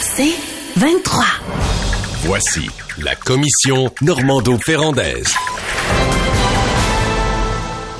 C'est 0.00 0.34
23. 0.76 1.24
Voici 2.24 2.68
la 2.98 3.14
commission 3.14 3.92
Normando-Ferrandaise. 4.00 5.34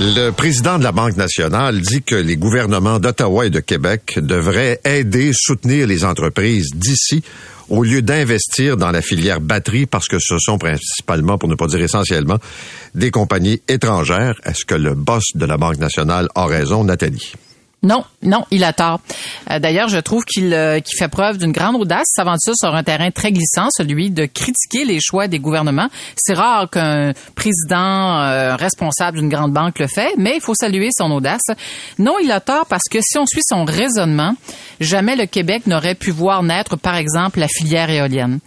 Le 0.00 0.30
président 0.30 0.78
de 0.78 0.84
la 0.84 0.92
Banque 0.92 1.16
nationale 1.16 1.80
dit 1.80 2.02
que 2.02 2.14
les 2.14 2.36
gouvernements 2.36 2.98
d'Ottawa 2.98 3.46
et 3.46 3.50
de 3.50 3.60
Québec 3.60 4.18
devraient 4.20 4.80
aider, 4.84 5.30
soutenir 5.32 5.86
les 5.86 6.04
entreprises 6.04 6.70
d'ici 6.74 7.22
au 7.68 7.82
lieu 7.82 8.02
d'investir 8.02 8.76
dans 8.76 8.90
la 8.90 9.02
filière 9.02 9.40
batterie 9.40 9.86
parce 9.86 10.08
que 10.08 10.18
ce 10.18 10.38
sont 10.38 10.58
principalement, 10.58 11.38
pour 11.38 11.48
ne 11.48 11.54
pas 11.54 11.66
dire 11.66 11.82
essentiellement, 11.82 12.38
des 12.94 13.10
compagnies 13.10 13.60
étrangères. 13.68 14.34
Est-ce 14.44 14.64
que 14.64 14.74
le 14.74 14.94
boss 14.94 15.24
de 15.34 15.46
la 15.46 15.56
Banque 15.56 15.78
nationale 15.78 16.28
a 16.34 16.46
raison, 16.46 16.84
Nathalie? 16.84 17.32
Non, 17.84 18.02
non, 18.22 18.44
il 18.50 18.64
a 18.64 18.72
tort. 18.72 19.00
Euh, 19.50 19.58
d'ailleurs, 19.58 19.88
je 19.88 19.98
trouve 19.98 20.24
qu'il 20.24 20.54
euh, 20.54 20.80
fait 20.96 21.08
preuve 21.08 21.36
d'une 21.36 21.52
grande 21.52 21.76
audace, 21.76 22.06
s'aventure 22.06 22.54
sur 22.56 22.74
un 22.74 22.82
terrain 22.82 23.10
très 23.10 23.30
glissant, 23.30 23.68
celui 23.70 24.10
de 24.10 24.24
critiquer 24.24 24.86
les 24.86 25.00
choix 25.02 25.28
des 25.28 25.38
gouvernements. 25.38 25.88
C'est 26.16 26.32
rare 26.32 26.70
qu'un 26.70 27.12
président 27.34 28.22
euh, 28.22 28.56
responsable 28.56 29.18
d'une 29.18 29.28
grande 29.28 29.52
banque 29.52 29.78
le 29.78 29.86
fait, 29.86 30.14
mais 30.16 30.36
il 30.36 30.40
faut 30.40 30.54
saluer 30.54 30.88
son 30.96 31.10
audace. 31.10 31.42
Non, 31.98 32.14
il 32.22 32.32
a 32.32 32.40
tort 32.40 32.64
parce 32.66 32.84
que 32.90 33.00
si 33.02 33.18
on 33.18 33.26
suit 33.26 33.42
son 33.46 33.64
raisonnement, 33.64 34.34
jamais 34.80 35.14
le 35.14 35.26
Québec 35.26 35.66
n'aurait 35.66 35.94
pu 35.94 36.10
voir 36.10 36.42
naître, 36.42 36.76
par 36.76 36.96
exemple, 36.96 37.38
la 37.38 37.48
filière 37.48 37.90
éolienne. 37.90 38.38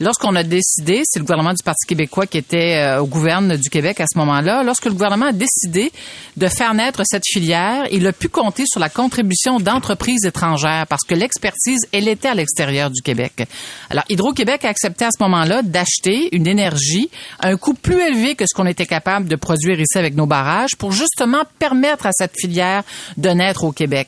Lorsqu'on 0.00 0.34
a 0.36 0.42
décidé, 0.42 1.02
c'est 1.04 1.18
le 1.18 1.24
gouvernement 1.24 1.52
du 1.52 1.62
Parti 1.62 1.86
québécois 1.86 2.26
qui 2.26 2.38
était 2.38 2.96
au 2.98 3.06
gouvernement 3.06 3.56
du 3.56 3.68
Québec 3.68 4.00
à 4.00 4.06
ce 4.10 4.16
moment-là, 4.18 4.62
lorsque 4.62 4.86
le 4.86 4.92
gouvernement 4.92 5.26
a 5.26 5.32
décidé 5.32 5.92
de 6.36 6.48
faire 6.48 6.72
naître 6.72 7.02
cette 7.04 7.24
filière, 7.26 7.86
il 7.92 8.06
a 8.06 8.12
pu 8.12 8.28
compter 8.28 8.64
sur 8.66 8.80
la 8.80 8.85
la 8.86 8.90
contribution 8.90 9.58
d'entreprises 9.58 10.24
étrangères 10.26 10.86
parce 10.86 11.02
que 11.02 11.16
l'expertise, 11.16 11.80
elle 11.90 12.06
était 12.06 12.28
à 12.28 12.34
l'extérieur 12.34 12.88
du 12.88 13.02
Québec. 13.02 13.48
Alors, 13.90 14.04
Hydro-Québec 14.08 14.64
a 14.64 14.68
accepté 14.68 15.04
à 15.04 15.08
ce 15.10 15.20
moment-là 15.24 15.62
d'acheter 15.62 16.28
une 16.30 16.46
énergie 16.46 17.10
à 17.40 17.48
un 17.48 17.56
coût 17.56 17.74
plus 17.74 18.00
élevé 18.00 18.36
que 18.36 18.44
ce 18.46 18.54
qu'on 18.54 18.64
était 18.66 18.86
capable 18.86 19.26
de 19.26 19.34
produire 19.34 19.80
ici 19.80 19.98
avec 19.98 20.14
nos 20.14 20.26
barrages 20.26 20.76
pour 20.78 20.92
justement 20.92 21.42
permettre 21.58 22.06
à 22.06 22.10
cette 22.12 22.34
filière 22.38 22.84
de 23.16 23.28
naître 23.30 23.64
au 23.64 23.72
Québec 23.72 24.06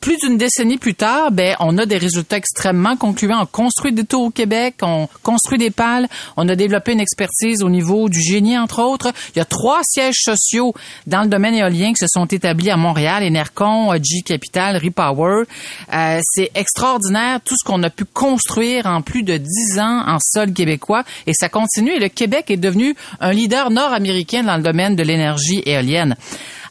plus 0.00 0.16
d'une 0.16 0.38
décennie 0.38 0.78
plus 0.78 0.94
tard, 0.94 1.30
ben, 1.30 1.56
on 1.60 1.76
a 1.78 1.86
des 1.86 1.98
résultats 1.98 2.36
extrêmement 2.36 2.96
concluants. 2.96 3.42
On 3.42 3.46
construit 3.46 3.92
des 3.92 4.04
tours 4.04 4.24
au 4.24 4.30
Québec, 4.30 4.76
on 4.82 5.08
construit 5.22 5.58
des 5.58 5.70
pales, 5.70 6.08
on 6.36 6.48
a 6.48 6.56
développé 6.56 6.92
une 6.92 7.00
expertise 7.00 7.62
au 7.62 7.68
niveau 7.68 8.08
du 8.08 8.20
génie, 8.20 8.58
entre 8.58 8.82
autres. 8.82 9.12
Il 9.34 9.38
y 9.38 9.42
a 9.42 9.44
trois 9.44 9.80
sièges 9.82 10.22
sociaux 10.22 10.74
dans 11.06 11.22
le 11.22 11.28
domaine 11.28 11.54
éolien 11.54 11.92
qui 11.92 12.00
se 12.00 12.06
sont 12.08 12.26
établis 12.26 12.70
à 12.70 12.76
Montréal, 12.76 13.22
Enercon, 13.22 13.92
G 14.02 14.22
Capital, 14.24 14.76
Repower. 14.76 15.44
Euh, 15.92 16.20
c'est 16.22 16.50
extraordinaire 16.54 17.40
tout 17.44 17.54
ce 17.60 17.64
qu'on 17.64 17.82
a 17.82 17.90
pu 17.90 18.04
construire 18.04 18.86
en 18.86 19.02
plus 19.02 19.22
de 19.22 19.36
dix 19.36 19.78
ans 19.78 20.04
en 20.06 20.18
sol 20.20 20.52
québécois 20.52 21.04
et 21.26 21.32
ça 21.34 21.48
continue 21.48 21.92
et 21.92 21.98
le 21.98 22.08
Québec 22.08 22.50
est 22.50 22.56
devenu 22.56 22.94
un 23.20 23.32
leader 23.32 23.70
nord-américain 23.70 24.42
dans 24.42 24.56
le 24.56 24.62
domaine 24.62 24.96
de 24.96 25.02
l'énergie 25.02 25.62
éolienne. 25.66 26.16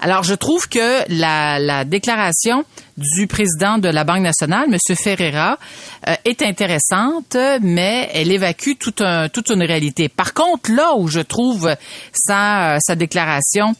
Alors, 0.01 0.23
je 0.23 0.33
trouve 0.33 0.69
que 0.69 1.03
la, 1.09 1.59
la 1.59 1.83
déclaration 1.83 2.63
du 2.95 3.27
président 3.27 3.77
de 3.77 3.89
la 3.89 4.05
Banque 4.05 4.21
nationale, 4.21 4.67
M. 4.71 4.95
Ferreira, 4.95 5.57
euh, 6.07 6.15
est 6.23 6.41
intéressante, 6.41 7.35
mais 7.61 8.09
elle 8.13 8.31
évacue 8.31 8.77
toute, 8.79 9.01
un, 9.01 9.27
toute 9.27 9.49
une 9.49 9.63
réalité. 9.63 10.07
Par 10.07 10.33
contre, 10.33 10.71
là 10.71 10.95
où 10.95 11.09
je 11.09 11.19
trouve 11.19 11.75
sa, 12.13 12.77
sa 12.79 12.95
déclaration 12.95 13.75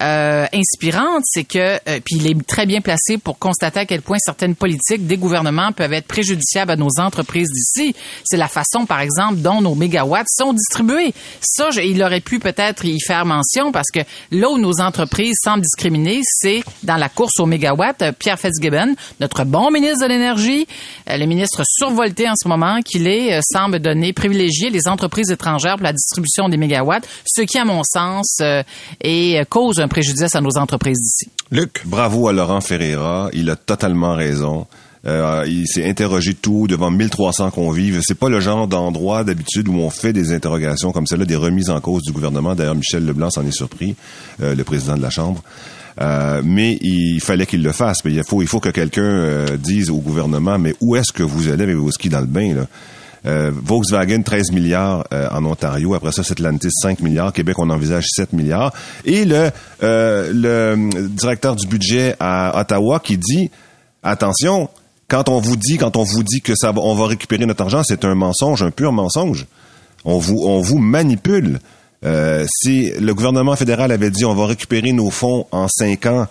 euh, 0.00 0.46
inspirante, 0.54 1.22
c'est 1.24 1.44
que, 1.44 1.58
euh, 1.58 2.00
puis 2.02 2.16
il 2.16 2.26
est 2.26 2.46
très 2.46 2.64
bien 2.64 2.80
placé 2.80 3.18
pour 3.18 3.38
constater 3.38 3.80
à 3.80 3.86
quel 3.86 4.00
point 4.00 4.16
certaines 4.18 4.54
politiques 4.54 5.06
des 5.06 5.18
gouvernements 5.18 5.70
peuvent 5.72 5.92
être 5.92 6.06
préjudiciables 6.06 6.70
à 6.70 6.76
nos 6.76 6.98
entreprises 6.98 7.50
d'ici. 7.50 7.94
C'est 8.24 8.38
la 8.38 8.48
façon, 8.48 8.86
par 8.86 9.00
exemple, 9.00 9.36
dont 9.36 9.60
nos 9.60 9.74
mégawatts 9.74 10.28
sont 10.30 10.54
distribués. 10.54 11.12
Ça, 11.40 11.68
il 11.84 12.02
aurait 12.02 12.20
pu 12.20 12.38
peut-être 12.38 12.86
y 12.86 12.98
faire 13.00 13.26
mention 13.26 13.70
parce 13.70 13.90
que 13.92 14.00
là 14.30 14.48
où 14.48 14.58
nos 14.58 14.80
entreprises 14.80 15.36
semblent 15.42 15.62
discriminées, 15.62 16.22
c'est 16.24 16.62
dans 16.82 16.96
la 16.96 17.10
course 17.10 17.38
aux 17.38 17.46
mégawatts. 17.46 18.12
Pierre 18.18 18.40
Fitzgibbon, 18.40 18.94
notre 19.20 19.44
bon 19.44 19.70
ministre 19.70 20.04
de 20.04 20.08
l'énergie, 20.08 20.66
euh, 21.10 21.18
le 21.18 21.26
ministre 21.26 21.62
survolté 21.66 22.28
en 22.28 22.34
ce 22.34 22.48
moment 22.48 22.80
qu'il 22.80 23.06
est, 23.06 23.40
semble 23.42 23.78
donner, 23.78 24.14
privilégier 24.14 24.70
les 24.70 24.88
entreprises 24.88 25.30
étrangères 25.30 25.76
pour 25.76 25.84
la 25.84 25.92
distribution 25.92 26.48
des 26.48 26.56
mégawatts, 26.56 27.06
ce 27.26 27.42
qui, 27.42 27.58
à 27.58 27.64
mon 27.66 27.82
sens, 27.84 28.40
est 29.02 29.48
cause 29.48 29.81
un 29.82 29.88
préjudice 29.88 30.34
à 30.34 30.40
nos 30.40 30.56
entreprises 30.56 31.00
d'ici. 31.00 31.30
Luc. 31.50 31.82
Bravo 31.84 32.28
à 32.28 32.32
Laurent 32.32 32.60
Ferreira. 32.60 33.28
Il 33.32 33.50
a 33.50 33.56
totalement 33.56 34.14
raison. 34.14 34.66
Euh, 35.04 35.44
il 35.48 35.66
s'est 35.66 35.88
interrogé 35.88 36.34
tout 36.34 36.66
devant 36.68 36.90
1300 36.90 37.50
convives. 37.50 38.00
C'est 38.02 38.18
pas 38.18 38.28
le 38.28 38.40
genre 38.40 38.68
d'endroit 38.68 39.24
d'habitude 39.24 39.68
où 39.68 39.74
on 39.74 39.90
fait 39.90 40.12
des 40.12 40.32
interrogations 40.32 40.92
comme 40.92 41.06
celle-là, 41.06 41.24
des 41.24 41.36
remises 41.36 41.70
en 41.70 41.80
cause 41.80 42.02
du 42.02 42.12
gouvernement. 42.12 42.54
D'ailleurs, 42.54 42.76
Michel 42.76 43.04
Leblanc 43.04 43.30
s'en 43.30 43.44
est 43.44 43.52
surpris, 43.52 43.96
euh, 44.40 44.54
le 44.54 44.64
président 44.64 44.96
de 44.96 45.02
la 45.02 45.10
Chambre. 45.10 45.42
Euh, 46.00 46.40
mais 46.44 46.78
il 46.80 47.20
fallait 47.20 47.46
qu'il 47.46 47.62
le 47.62 47.72
fasse. 47.72 48.04
Mais 48.04 48.12
il 48.12 48.22
faut, 48.24 48.42
il 48.42 48.48
faut 48.48 48.60
que 48.60 48.70
quelqu'un 48.70 49.44
dise 49.58 49.90
au 49.90 49.98
gouvernement, 49.98 50.58
mais 50.58 50.74
où 50.80 50.96
est-ce 50.96 51.12
que 51.12 51.22
vous 51.22 51.48
allez 51.48 51.64
avec 51.64 51.76
vos 51.76 51.90
skis 51.90 52.08
dans 52.08 52.20
le 52.20 52.26
bain 52.26 52.54
là? 52.54 52.66
Euh, 53.24 53.52
Volkswagen 53.54 54.22
13 54.22 54.50
milliards 54.50 55.04
euh, 55.12 55.28
en 55.30 55.44
Ontario. 55.44 55.94
Après 55.94 56.10
ça, 56.10 56.22
Atlantis 56.28 56.70
5 56.82 57.00
milliards. 57.00 57.32
Québec, 57.32 57.58
on 57.58 57.70
envisage 57.70 58.06
7 58.08 58.32
milliards. 58.32 58.72
Et 59.04 59.24
le, 59.24 59.50
euh, 59.82 60.32
le 60.32 61.08
directeur 61.08 61.54
du 61.54 61.66
budget 61.66 62.16
à 62.18 62.60
Ottawa 62.60 62.98
qui 62.98 63.18
dit 63.18 63.50
attention, 64.02 64.68
quand 65.06 65.28
on 65.28 65.38
vous 65.38 65.56
dit, 65.56 65.78
quand 65.78 65.96
on 65.96 66.02
vous 66.02 66.24
dit 66.24 66.40
que 66.40 66.54
ça 66.56 66.72
va, 66.72 66.80
on 66.80 66.94
va 66.94 67.06
récupérer 67.06 67.46
notre 67.46 67.62
argent, 67.62 67.82
c'est 67.84 68.04
un 68.04 68.14
mensonge, 68.16 68.62
un 68.62 68.70
pur 68.70 68.92
mensonge. 68.92 69.46
On 70.04 70.18
vous, 70.18 70.42
on 70.44 70.60
vous 70.60 70.78
manipule. 70.78 71.60
si 72.46 72.90
le 72.98 73.14
gouvernement 73.14 73.54
fédéral 73.54 73.92
avait 73.92 74.10
dit 74.10 74.24
on 74.24 74.34
va 74.34 74.46
récupérer 74.46 74.90
nos 74.90 75.10
fonds 75.10 75.46
en 75.52 75.68
5 75.68 76.06
ans, 76.06 76.22
euh, 76.22 76.26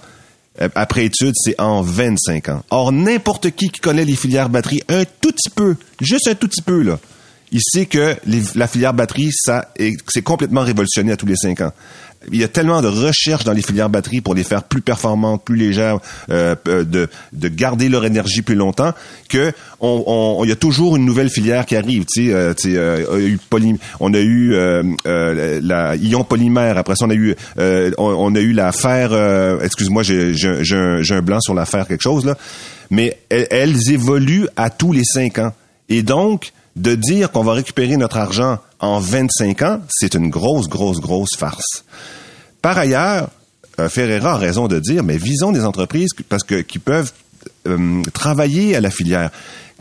après 0.75 1.05
étude, 1.05 1.33
c'est 1.35 1.59
en 1.59 1.81
25 1.81 2.49
ans. 2.49 2.63
Or, 2.69 2.91
n'importe 2.91 3.51
qui 3.51 3.69
qui 3.69 3.79
connaît 3.79 4.05
les 4.05 4.15
filières 4.15 4.49
batterie 4.49 4.81
un 4.89 5.03
tout 5.05 5.31
petit 5.31 5.49
peu, 5.49 5.75
juste 5.99 6.27
un 6.27 6.35
tout 6.35 6.47
petit 6.47 6.61
peu, 6.61 6.81
là, 6.81 6.99
il 7.51 7.61
sait 7.61 7.85
que 7.85 8.15
la 8.55 8.67
filière 8.67 8.93
batterie, 8.93 9.29
ça, 9.33 9.73
c'est 10.07 10.21
complètement 10.21 10.61
révolutionné 10.61 11.11
à 11.11 11.17
tous 11.17 11.25
les 11.25 11.35
5 11.35 11.61
ans 11.61 11.73
il 12.31 12.39
y 12.39 12.43
a 12.43 12.47
tellement 12.47 12.81
de 12.81 12.87
recherches 12.87 13.43
dans 13.43 13.53
les 13.53 13.61
filières 13.61 13.89
batteries 13.89 14.21
pour 14.21 14.35
les 14.35 14.43
faire 14.43 14.63
plus 14.63 14.81
performantes, 14.81 15.43
plus 15.43 15.55
légères, 15.55 15.99
euh, 16.29 16.55
euh, 16.67 16.83
de, 16.83 17.09
de 17.33 17.47
garder 17.47 17.89
leur 17.89 18.05
énergie 18.05 18.41
plus 18.41 18.55
longtemps, 18.55 18.93
que 19.27 19.51
on, 19.79 20.03
on, 20.05 20.43
il 20.43 20.49
y 20.49 20.51
a 20.51 20.55
toujours 20.55 20.95
une 20.95 21.05
nouvelle 21.05 21.29
filière 21.29 21.65
qui 21.65 21.75
arrive. 21.75 22.05
Tu 22.05 22.27
sais, 22.27 22.33
euh, 22.33 22.53
tu 22.53 22.73
sais 22.73 23.77
on 23.99 24.13
a 24.13 24.19
eu 24.19 24.53
la 25.05 25.95
ion 25.95 26.23
polymère. 26.23 26.77
Après 26.77 26.95
ça, 26.95 27.05
on 27.05 27.09
a 27.09 27.15
eu 27.15 27.35
on, 27.97 28.35
a 28.35 28.39
eu 28.39 28.53
la 28.53 28.71
fer. 28.71 29.11
Excuse-moi, 29.63 30.03
j'ai 30.03 30.33
j'ai 30.33 31.15
un, 31.15 31.21
blanc 31.21 31.39
sur 31.39 31.53
la 31.53 31.65
fer 31.65 31.87
quelque 31.87 32.01
chose 32.01 32.25
là. 32.25 32.37
Mais 32.89 33.17
elles 33.29 33.91
évoluent 33.91 34.47
à 34.57 34.69
tous 34.69 34.91
les 34.91 35.03
cinq 35.03 35.39
ans. 35.39 35.53
Et 35.89 36.03
donc, 36.03 36.51
de 36.75 36.95
dire 36.95 37.31
qu'on 37.31 37.43
va 37.43 37.53
récupérer 37.53 37.97
notre 37.97 38.17
argent 38.17 38.59
en 38.81 38.99
25 38.99 39.61
ans, 39.61 39.81
c'est 39.89 40.15
une 40.15 40.29
grosse, 40.29 40.67
grosse, 40.67 40.99
grosse 40.99 41.35
farce. 41.37 41.85
Par 42.61 42.77
ailleurs, 42.77 43.29
euh, 43.79 43.89
Ferreira 43.89 44.33
a 44.33 44.37
raison 44.37 44.67
de 44.67 44.79
dire, 44.79 45.03
mais 45.03 45.17
visons 45.17 45.51
des 45.51 45.63
entreprises 45.63 46.11
parce 46.27 46.43
que 46.43 46.61
qui 46.61 46.79
peuvent 46.79 47.11
euh, 47.67 48.01
travailler 48.13 48.75
à 48.75 48.81
la 48.81 48.89
filière. 48.89 49.31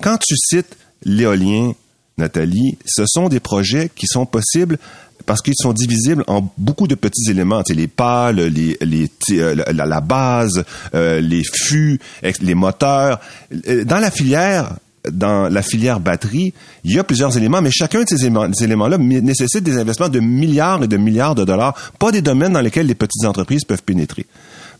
Quand 0.01 0.19
tu 0.19 0.37
cites 0.37 0.77
l'éolien, 1.05 1.73
Nathalie, 2.19 2.79
ce 2.85 3.05
sont 3.07 3.29
des 3.29 3.41
projets 3.41 3.91
qui 3.95 4.07
sont 4.07 4.27
possibles 4.27 4.79
parce 5.27 5.43
qu'ils 5.43 5.55
sont 5.57 5.73
divisibles 5.73 6.25
en 6.27 6.51
beaucoup 6.59 6.87
de 6.87 6.95
petits 6.95 7.31
éléments, 7.31 7.63
tu 7.63 7.75
les 7.75 7.89
pales, 7.89 8.37
les, 8.37 8.77
les 8.81 9.11
euh, 9.33 9.55
la, 9.55 10.01
base, 10.01 10.65
les 10.93 11.43
fûts, 11.45 12.01
les 12.41 12.55
moteurs. 12.55 13.21
Dans 13.51 13.99
la 13.99 14.11
filière, 14.11 14.77
dans 15.11 15.49
la 15.49 15.63
filière 15.63 16.01
batterie, 16.01 16.53
il 16.85 16.93
y 16.93 16.99
a 16.99 17.05
plusieurs 17.05 17.37
éléments, 17.37 17.63
mais 17.63 17.71
chacun 17.71 18.03
de 18.03 18.09
ces 18.09 18.25
éléments-là 18.65 18.99
nécessite 18.99 19.63
des 19.63 19.77
investissements 19.79 20.09
de 20.09 20.21
milliards 20.21 20.83
et 20.83 20.89
de 20.89 20.97
milliards 20.97 21.35
de 21.35 21.45
dollars, 21.45 21.75
pas 21.99 22.13
des 22.13 22.23
domaines 22.23 22.53
dans 22.53 22.61
lesquels 22.61 22.87
les 22.87 22.95
petites 22.95 23.25
entreprises 23.25 23.65
peuvent 23.65 23.83
pénétrer. 23.83 24.27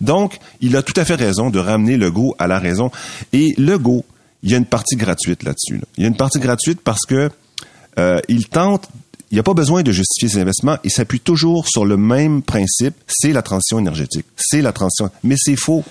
Donc, 0.01 0.39
il 0.61 0.77
a 0.77 0.83
tout 0.83 0.99
à 0.99 1.05
fait 1.05 1.15
raison 1.15 1.51
de 1.51 1.59
ramener 1.59 1.97
le 1.97 2.11
go 2.11 2.35
à 2.39 2.47
la 2.47 2.59
raison. 2.59 2.91
Et 3.33 3.55
le 3.59 3.79
go, 3.79 4.05
il 4.43 4.51
y 4.51 4.55
a 4.55 4.57
une 4.57 4.65
partie 4.65 4.97
gratuite 4.97 5.43
là-dessus. 5.43 5.81
Il 5.97 6.03
y 6.03 6.05
a 6.07 6.09
une 6.09 6.17
partie 6.17 6.39
gratuite 6.39 6.81
parce 6.83 7.05
que 7.07 7.31
euh, 7.99 8.21
il 8.29 8.49
tente 8.49 8.89
il 9.31 9.35
n'y 9.35 9.41
a 9.41 9.45
pas 9.45 9.55
besoin 9.55 9.85
de 9.85 9.93
justifier 9.93 10.29
ses 10.29 10.41
investissements. 10.41 10.79
Il 10.83 10.91
s'appuie 10.91 11.21
toujours 11.21 11.69
sur 11.69 11.85
le 11.85 11.97
même 11.97 12.43
principe. 12.43 12.95
C'est 13.07 13.33
la 13.33 13.43
transition 13.43 13.79
énergétique. 13.79 14.27
C'est 14.37 14.61
la 14.61 14.73
transition. 14.73 15.09
Mais 15.23 15.37
c'est 15.39 15.55
faux. 15.55 15.85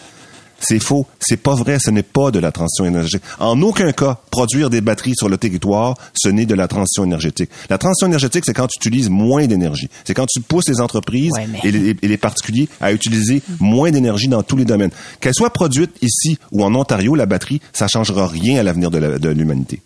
C'est 0.59 0.79
faux. 0.79 1.05
C'est 1.19 1.37
pas 1.37 1.55
vrai. 1.55 1.77
Ce 1.79 1.89
n'est 1.89 2.03
pas 2.03 2.31
de 2.31 2.39
la 2.39 2.51
transition 2.51 2.85
énergétique. 2.85 3.21
En 3.39 3.61
aucun 3.61 3.91
cas, 3.91 4.17
produire 4.31 4.69
des 4.69 4.81
batteries 4.81 5.15
sur 5.15 5.29
le 5.29 5.37
territoire, 5.37 5.95
ce 6.13 6.29
n'est 6.29 6.45
de 6.45 6.55
la 6.55 6.67
transition 6.67 7.03
énergétique. 7.03 7.49
La 7.69 7.77
transition 7.77 8.07
énergétique, 8.07 8.43
c'est 8.45 8.53
quand 8.53 8.67
tu 8.67 8.79
utilises 8.79 9.09
moins 9.09 9.47
d'énergie. 9.47 9.89
C'est 10.03 10.13
quand 10.13 10.27
tu 10.27 10.41
pousses 10.41 10.67
les 10.67 10.81
entreprises 10.81 11.33
et, 11.63 11.71
les, 11.71 12.17
particuliers 12.17 12.67
à 12.81 12.91
utiliser 12.91 13.41
moins 13.59 13.91
d'énergie 13.91 14.27
dans 14.27 14.43
tous 14.43 14.57
les 14.57 14.65
domaines. 14.65 14.91
Qu'elle 15.19 15.33
soit 15.33 15.51
produite 15.51 15.91
ici 16.01 16.37
ou 16.51 16.63
en 16.63 16.73
Ontario, 16.75 17.15
la 17.15 17.25
batterie, 17.25 17.61
ça 17.73 17.87
changera 17.87 18.27
rien 18.27 18.59
à 18.59 18.63
l'avenir 18.63 18.91
de 18.91 19.29
l'humanité. 19.29 19.81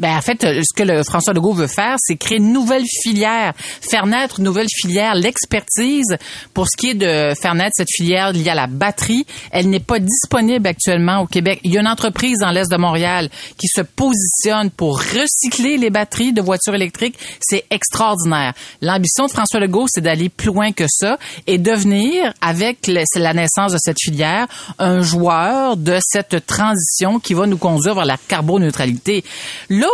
Ben, 0.00 0.16
en 0.16 0.22
fait, 0.22 0.42
euh, 0.44 0.62
ce 0.62 0.74
que 0.74 0.82
le 0.82 1.02
François 1.04 1.34
Legault 1.34 1.52
veut 1.52 1.66
faire, 1.66 1.96
c'est 1.98 2.16
créer 2.16 2.38
une 2.38 2.54
nouvelle 2.54 2.86
filière, 2.86 3.52
faire 3.56 4.06
naître 4.06 4.38
une 4.38 4.46
nouvelle 4.46 4.68
filière, 4.74 5.14
l'expertise. 5.14 6.16
Pour 6.54 6.68
ce 6.68 6.76
qui 6.78 6.90
est 6.90 6.94
de 6.94 7.34
faire 7.38 7.54
naître 7.54 7.72
cette 7.74 7.90
filière 7.94 8.32
liée 8.32 8.48
à 8.48 8.54
la 8.54 8.66
batterie, 8.66 9.26
elle 9.50 9.68
n'est 9.68 9.78
pas 9.78 9.98
disponible 9.98 10.66
actuellement 10.66 11.20
au 11.20 11.26
Québec. 11.26 11.60
Il 11.64 11.72
y 11.72 11.76
a 11.76 11.82
une 11.82 11.86
entreprise 11.86 12.38
dans 12.38 12.50
l'Est 12.50 12.70
de 12.70 12.78
Montréal 12.78 13.28
qui 13.58 13.68
se 13.68 13.82
positionne 13.82 14.70
pour 14.70 14.98
recycler 14.98 15.76
les 15.76 15.90
batteries 15.90 16.32
de 16.32 16.40
voitures 16.40 16.74
électriques. 16.74 17.18
C'est 17.38 17.66
extraordinaire. 17.68 18.54
L'ambition 18.80 19.26
de 19.26 19.30
François 19.30 19.60
Legault, 19.60 19.86
c'est 19.86 20.00
d'aller 20.00 20.30
plus 20.30 20.46
loin 20.46 20.72
que 20.72 20.86
ça 20.88 21.18
et 21.46 21.58
devenir, 21.58 22.32
avec 22.40 22.86
la 22.86 23.34
naissance 23.34 23.72
de 23.72 23.78
cette 23.78 24.00
filière, 24.00 24.46
un 24.78 25.02
joueur 25.02 25.76
de 25.76 25.98
cette 26.00 26.46
transition 26.46 27.18
qui 27.18 27.34
va 27.34 27.46
nous 27.46 27.58
conduire 27.58 27.94
vers 27.94 28.06
la 28.06 28.16
carboneutralité. 28.16 29.24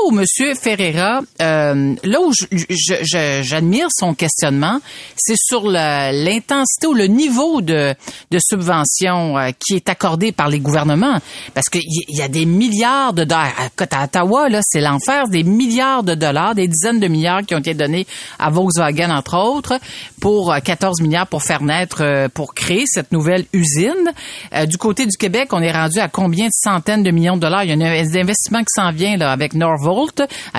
Où 0.06 0.10
Monsieur 0.10 0.54
Ferreira, 0.54 1.20
euh, 1.40 1.94
là 2.02 2.20
où 2.20 2.32
j'admire 3.42 3.88
son 3.90 4.14
questionnement, 4.14 4.80
c'est 5.16 5.36
sur 5.36 5.68
l'intensité 5.68 6.86
ou 6.86 6.94
le 6.94 7.06
niveau 7.06 7.60
de, 7.60 7.94
de 8.30 8.38
subvention 8.40 9.38
euh, 9.38 9.50
qui 9.58 9.74
est 9.76 9.88
accordé 9.88 10.32
par 10.32 10.48
les 10.48 10.60
gouvernements, 10.60 11.18
parce 11.54 11.68
qu'il 11.68 11.82
y, 11.84 12.22
a 12.22 12.28
des 12.28 12.46
milliards 12.46 13.12
de 13.12 13.24
dollars. 13.24 13.52
À 13.78 14.04
Ottawa, 14.04 14.48
là, 14.48 14.60
c'est 14.62 14.80
l'enfer, 14.80 15.28
des 15.28 15.42
milliards 15.42 16.02
de 16.02 16.14
dollars, 16.14 16.54
des 16.54 16.68
dizaines 16.68 17.00
de 17.00 17.08
milliards 17.08 17.42
qui 17.42 17.54
ont 17.54 17.60
été 17.60 17.74
donnés 17.74 18.06
à 18.38 18.50
Volkswagen 18.50 19.10
entre 19.10 19.36
autres, 19.36 19.78
pour 20.20 20.54
14 20.62 21.00
euh, 21.00 21.04
milliards 21.04 21.26
pour 21.26 21.42
faire 21.42 21.62
naître, 21.62 22.28
pour 22.34 22.54
créer 22.54 22.84
cette 22.86 23.12
nouvelle 23.12 23.44
usine. 23.52 24.12
du 24.66 24.76
côté 24.78 25.06
du 25.06 25.16
Québec, 25.16 25.48
on 25.52 25.62
est 25.62 25.72
rendu 25.72 25.98
à 25.98 26.08
combien 26.08 26.46
de 26.46 26.52
centaines 26.52 27.02
de 27.02 27.10
millions 27.10 27.36
de 27.36 27.40
dollars? 27.40 27.64
Il 27.64 27.70
y 27.70 27.72
a 27.72 27.76
un 27.76 28.14
investissement 28.14 28.60
qui 28.60 28.72
s'en 28.74 28.90
vient 28.90 29.20
avec 29.20 29.54
North 29.54 29.75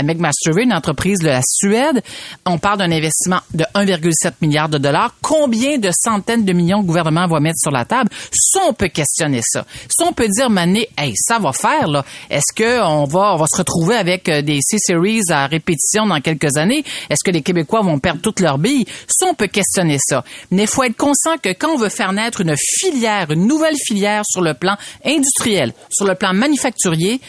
McMasterville, 0.03 0.65
une 0.65 0.73
entreprise 0.73 1.19
de 1.19 1.27
la 1.27 1.41
Suède. 1.43 2.01
On 2.45 2.57
parle 2.57 2.79
d'un 2.79 2.91
investissement 2.91 3.39
de 3.53 3.63
1,7 3.75 4.33
milliard 4.41 4.69
de 4.69 4.77
dollars. 4.77 5.13
Combien 5.21 5.77
de 5.77 5.89
centaines 5.93 6.45
de 6.45 6.53
millions 6.53 6.79
le 6.79 6.85
gouvernement 6.85 7.27
va 7.27 7.39
mettre 7.39 7.59
sur 7.59 7.71
la 7.71 7.85
table? 7.85 8.09
Ça, 8.31 8.61
on 8.67 8.73
peut 8.73 8.87
questionner 8.87 9.41
ça. 9.43 9.65
Ça, 9.89 10.05
on 10.07 10.13
peut 10.13 10.27
dire, 10.27 10.49
Mané, 10.49 10.89
hey, 10.97 11.13
ça 11.15 11.39
va 11.39 11.51
faire, 11.51 11.87
là. 11.87 12.05
Est-ce 12.29 12.53
qu'on 12.55 13.05
va, 13.05 13.33
on 13.33 13.37
va 13.37 13.45
se 13.51 13.57
retrouver 13.57 13.95
avec 13.95 14.29
euh, 14.29 14.41
des 14.41 14.59
C-Series 14.61 15.21
à 15.29 15.47
répétition 15.47 16.05
dans 16.05 16.21
quelques 16.21 16.57
années? 16.57 16.83
Est-ce 17.09 17.23
que 17.23 17.31
les 17.31 17.41
Québécois 17.41 17.81
vont 17.81 17.99
perdre 17.99 18.21
toutes 18.21 18.39
leurs 18.39 18.57
billes? 18.57 18.85
Ça, 19.07 19.27
on 19.27 19.33
peut 19.33 19.47
questionner 19.47 19.97
ça. 19.99 20.23
Mais 20.51 20.63
il 20.63 20.67
faut 20.67 20.83
être 20.83 20.97
conscient 20.97 21.37
que 21.41 21.49
quand 21.49 21.71
on 21.73 21.77
veut 21.77 21.89
faire 21.89 22.13
naître 22.13 22.41
une 22.41 22.55
filière, 22.57 23.31
une 23.31 23.47
nouvelle 23.47 23.75
filière 23.75 24.23
sur 24.29 24.41
le 24.41 24.53
plan 24.53 24.75
industriel, 25.05 25.73
sur 25.89 26.05
le 26.05 26.15
plan 26.15 26.33
manufacturier, 26.33 27.21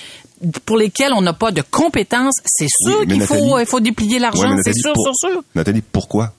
pour 0.64 0.76
lesquels 0.76 1.12
on 1.12 1.20
n'a 1.20 1.32
pas 1.32 1.50
de 1.50 1.62
compétences, 1.62 2.34
c'est 2.44 2.68
sûr 2.68 3.06
qu'il 3.06 3.20
faut, 3.22 3.58
il 3.58 3.66
faut 3.66 3.80
déplier 3.80 4.18
l'argent, 4.18 4.56
c'est 4.62 4.74
sûr, 4.74 4.92
sûr, 4.96 5.12
sûr. 5.14 5.42
Nathalie, 5.54 5.82
pourquoi? 5.82 6.32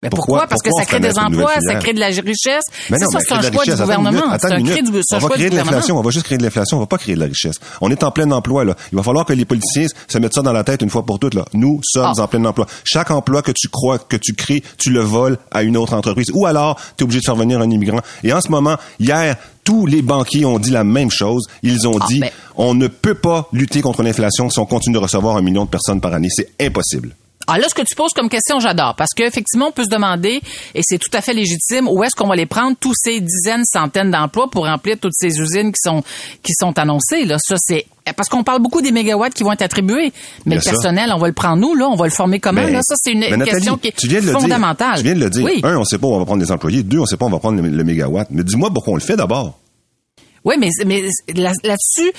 Mais 0.00 0.10
pourquoi? 0.10 0.46
Parce 0.46 0.62
que 0.62 0.70
ça 0.70 0.84
crée 0.84 1.00
des 1.00 1.18
emplois, 1.18 1.54
ça 1.60 1.74
crée 1.76 1.92
de 1.92 1.98
la 1.98 2.06
richesse. 2.06 2.64
Mais 2.88 2.98
ça, 2.98 3.06
c'est 3.18 3.32
un 3.32 3.42
choix 3.42 3.64
du 3.64 3.74
gouvernement. 3.74 4.38
C'est 4.38 4.52
un 4.52 4.60
on 4.60 5.18
va 5.18 5.28
créer 5.30 5.50
de 5.50 5.56
l'inflation, 5.56 5.98
on 5.98 6.02
va 6.02 6.10
juste 6.10 6.24
créer 6.24 6.38
de 6.38 6.44
l'inflation, 6.44 6.76
on 6.76 6.80
va 6.80 6.86
pas 6.86 6.98
créer 6.98 7.16
de 7.16 7.20
la 7.20 7.26
richesse. 7.26 7.56
On 7.80 7.90
est 7.90 8.04
en 8.04 8.12
plein 8.12 8.30
emploi, 8.30 8.64
là. 8.64 8.76
Il 8.92 8.96
va 8.96 9.02
falloir 9.02 9.26
que 9.26 9.32
les 9.32 9.44
politiciens 9.44 9.86
se 10.06 10.18
mettent 10.18 10.34
ça 10.34 10.42
dans 10.42 10.52
la 10.52 10.62
tête 10.62 10.82
une 10.82 10.90
fois 10.90 11.04
pour 11.04 11.18
toutes, 11.18 11.34
là. 11.34 11.44
Nous 11.52 11.80
sommes 11.82 12.12
ah. 12.16 12.22
en 12.22 12.28
plein 12.28 12.44
emploi. 12.44 12.66
Chaque 12.84 13.10
emploi 13.10 13.42
que 13.42 13.50
tu 13.50 13.68
crois, 13.68 13.98
que 13.98 14.16
tu 14.16 14.34
crées, 14.34 14.62
tu 14.78 14.90
le 14.90 15.00
voles 15.00 15.36
à 15.50 15.62
une 15.62 15.76
autre 15.76 15.94
entreprise. 15.94 16.30
Ou 16.32 16.46
alors, 16.46 16.80
tu 16.96 17.02
es 17.02 17.04
obligé 17.04 17.18
de 17.18 17.24
faire 17.24 17.36
venir 17.36 17.60
un 17.60 17.68
immigrant. 17.68 18.00
Et 18.22 18.32
en 18.32 18.40
ce 18.40 18.50
moment, 18.50 18.76
hier, 19.00 19.36
tous 19.64 19.84
les 19.86 20.02
banquiers 20.02 20.44
ont 20.44 20.60
dit 20.60 20.70
la 20.70 20.84
même 20.84 21.10
chose. 21.10 21.46
Ils 21.64 21.88
ont 21.88 21.98
ah, 22.00 22.06
dit, 22.08 22.22
on 22.56 22.74
ne 22.74 22.86
peut 22.86 23.14
pas 23.14 23.48
lutter 23.52 23.82
contre 23.82 24.04
l'inflation 24.04 24.48
si 24.48 24.60
on 24.60 24.66
continue 24.66 24.94
de 24.94 25.00
recevoir 25.00 25.36
un 25.36 25.42
million 25.42 25.64
de 25.64 25.70
personnes 25.70 26.00
par 26.00 26.14
année. 26.14 26.28
C'est 26.30 26.50
impossible. 26.60 27.16
Ah 27.50 27.58
là, 27.58 27.66
ce 27.68 27.74
que 27.74 27.82
tu 27.82 27.94
poses 27.94 28.12
comme 28.12 28.28
question, 28.28 28.60
j'adore, 28.60 28.94
parce 28.94 29.10
qu'effectivement, 29.16 29.68
on 29.68 29.72
peut 29.72 29.84
se 29.84 29.88
demander, 29.88 30.42
et 30.74 30.80
c'est 30.82 30.98
tout 30.98 31.10
à 31.14 31.22
fait 31.22 31.32
légitime, 31.32 31.88
où 31.88 32.04
est-ce 32.04 32.14
qu'on 32.14 32.28
va 32.28 32.36
les 32.36 32.44
prendre 32.44 32.76
tous 32.78 32.92
ces 32.94 33.20
dizaines, 33.20 33.64
centaines 33.64 34.10
d'emplois 34.10 34.50
pour 34.50 34.66
remplir 34.66 34.98
toutes 35.00 35.14
ces 35.14 35.40
usines 35.40 35.72
qui 35.72 35.80
sont 35.82 36.02
qui 36.42 36.52
sont 36.52 36.78
annoncées. 36.78 37.24
Là, 37.24 37.38
ça 37.38 37.56
c'est 37.58 37.86
parce 38.16 38.28
qu'on 38.28 38.44
parle 38.44 38.60
beaucoup 38.60 38.82
des 38.82 38.92
mégawatts 38.92 39.34
qui 39.34 39.44
vont 39.44 39.52
être 39.52 39.62
attribués, 39.62 40.12
mais 40.44 40.56
le 40.56 40.60
personnel, 40.60 41.10
on 41.14 41.18
va 41.18 41.28
le 41.28 41.32
prendre 41.32 41.56
nous, 41.56 41.74
là, 41.74 41.88
on 41.88 41.96
va 41.96 42.04
le 42.04 42.10
former 42.10 42.38
comment 42.38 42.62
là? 42.62 42.80
Ça, 42.82 42.94
c'est 42.98 43.12
une 43.12 43.44
question 43.44 43.78
qui 43.78 43.88
est 43.88 44.20
fondamentale. 44.20 44.98
tu 44.98 45.04
viens 45.04 45.14
de 45.14 45.20
le 45.20 45.30
dire. 45.30 45.46
Un, 45.64 45.76
on 45.78 45.84
sait 45.84 45.98
pas 45.98 46.06
où 46.06 46.12
on 46.12 46.18
va 46.18 46.26
prendre 46.26 46.42
des 46.42 46.52
employés. 46.52 46.82
Deux, 46.82 46.98
on 46.98 47.06
sait 47.06 47.16
pas 47.16 47.24
où 47.24 47.28
on 47.28 47.32
va 47.32 47.38
prendre 47.38 47.60
le, 47.62 47.84
mégawatt. 47.84 48.28
Mais 48.30 48.44
dis-moi 48.44 48.70
pourquoi 48.72 48.92
on 48.92 48.96
le 48.96 49.02
fait 49.02 49.16
d'abord. 49.16 49.58
Oui, 50.44 50.56
mais, 50.58 50.68
mais 50.86 51.02
là-dessus, 51.34 52.12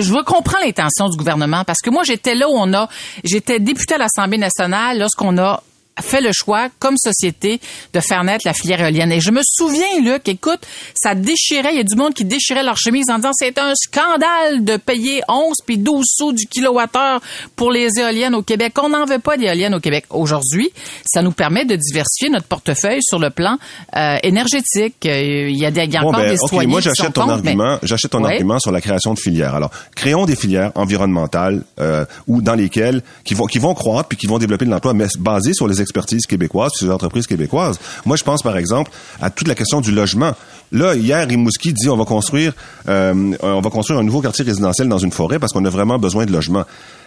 je 0.00 0.12
veux 0.12 0.22
comprendre 0.22 0.64
l'intention 0.64 1.08
du 1.08 1.16
gouvernement 1.16 1.64
parce 1.64 1.80
que 1.80 1.90
moi 1.90 2.02
j'étais 2.04 2.34
là 2.34 2.48
où 2.48 2.54
on 2.54 2.72
a 2.72 2.88
j'étais 3.24 3.58
député 3.58 3.94
à 3.94 3.98
l'Assemblée 3.98 4.38
nationale 4.38 4.98
lorsqu'on 4.98 5.36
a 5.38 5.62
fait 6.00 6.20
le 6.20 6.30
choix, 6.32 6.68
comme 6.78 6.96
société, 6.96 7.60
de 7.92 8.00
faire 8.00 8.24
naître 8.24 8.42
la 8.46 8.52
filière 8.52 8.80
éolienne. 8.80 9.12
Et 9.12 9.20
je 9.20 9.30
me 9.30 9.42
souviens, 9.44 10.00
Luc, 10.02 10.28
écoute, 10.28 10.60
ça 10.94 11.14
déchirait, 11.14 11.72
il 11.72 11.76
y 11.76 11.80
a 11.80 11.84
du 11.84 11.96
monde 11.96 12.14
qui 12.14 12.24
déchirait 12.24 12.62
leur 12.62 12.76
chemise 12.76 13.10
en 13.10 13.16
disant 13.16 13.32
c'est 13.32 13.58
un 13.58 13.72
scandale 13.74 14.64
de 14.64 14.76
payer 14.76 15.22
11 15.28 15.56
puis 15.66 15.78
12 15.78 16.04
sous 16.06 16.32
du 16.32 16.46
kilowattheure 16.46 17.20
pour 17.56 17.70
les 17.70 17.88
éoliennes 17.98 18.34
au 18.34 18.42
Québec. 18.42 18.74
On 18.82 18.88
n'en 18.88 19.04
veut 19.04 19.18
pas 19.18 19.36
d'éoliennes 19.36 19.74
au 19.74 19.80
Québec. 19.80 20.06
Aujourd'hui, 20.10 20.70
ça 21.04 21.22
nous 21.22 21.32
permet 21.32 21.64
de 21.64 21.76
diversifier 21.76 22.30
notre 22.30 22.46
portefeuille 22.46 23.02
sur 23.02 23.18
le 23.18 23.30
plan 23.30 23.58
euh, 23.96 24.16
énergétique. 24.22 24.96
Il 25.04 25.58
y 25.58 25.66
a, 25.66 25.70
des, 25.70 25.84
il 25.84 25.92
y 25.92 25.96
a 25.96 26.00
encore 26.00 26.20
ben, 26.20 26.30
des 26.30 26.36
citoyens 26.36 26.70
moi, 26.70 26.80
j'achète 26.80 27.12
ton 27.12 27.28
argument, 27.28 27.78
j'achète 27.82 28.12
ton 28.12 28.24
argument 28.24 28.58
sur 28.58 28.72
la 28.72 28.80
création 28.80 29.14
de 29.14 29.18
filières. 29.18 29.54
Alors, 29.54 29.70
créons 29.94 30.24
des 30.24 30.36
filières 30.36 30.72
environnementales 30.74 31.64
euh, 31.80 32.04
ou 32.26 32.42
dans 32.42 32.54
lesquelles 32.54 33.02
qui 33.24 33.34
vont 33.34 33.46
qui 33.46 33.58
vont 33.58 33.74
croître 33.74 34.08
puis 34.08 34.16
qui 34.16 34.26
vont 34.26 34.38
développer 34.38 34.64
de 34.64 34.70
l'emploi 34.70 34.94
mais 34.94 35.06
basées 35.18 35.52
sur 35.52 35.66
les 35.66 35.80
expertise 35.90 36.26
québécoise, 36.26 36.70
sur 36.74 36.86
les 36.86 36.92
entreprises 36.92 37.26
québécoises. 37.26 37.78
Moi, 38.06 38.16
je 38.16 38.24
pense 38.24 38.42
par 38.42 38.56
exemple 38.56 38.90
à 39.20 39.30
toute 39.30 39.48
la 39.48 39.54
question 39.54 39.80
du 39.80 39.92
logement. 39.92 40.32
Là, 40.72 40.94
hier, 40.94 41.26
Rimouski 41.26 41.72
dit 41.72 41.88
on 41.88 41.96
va 41.96 42.04
construire, 42.04 42.52
euh, 42.88 43.32
on 43.42 43.60
va 43.60 43.70
construire 43.70 43.98
un 43.98 44.04
nouveau 44.04 44.20
quartier 44.20 44.44
résidentiel 44.44 44.88
dans 44.88 44.98
une 44.98 45.10
forêt 45.10 45.38
parce 45.38 45.52
qu'on 45.52 45.64
a 45.64 45.70
vraiment 45.70 45.98
besoin 45.98 46.26
de 46.26 46.32
logement. 46.32 46.64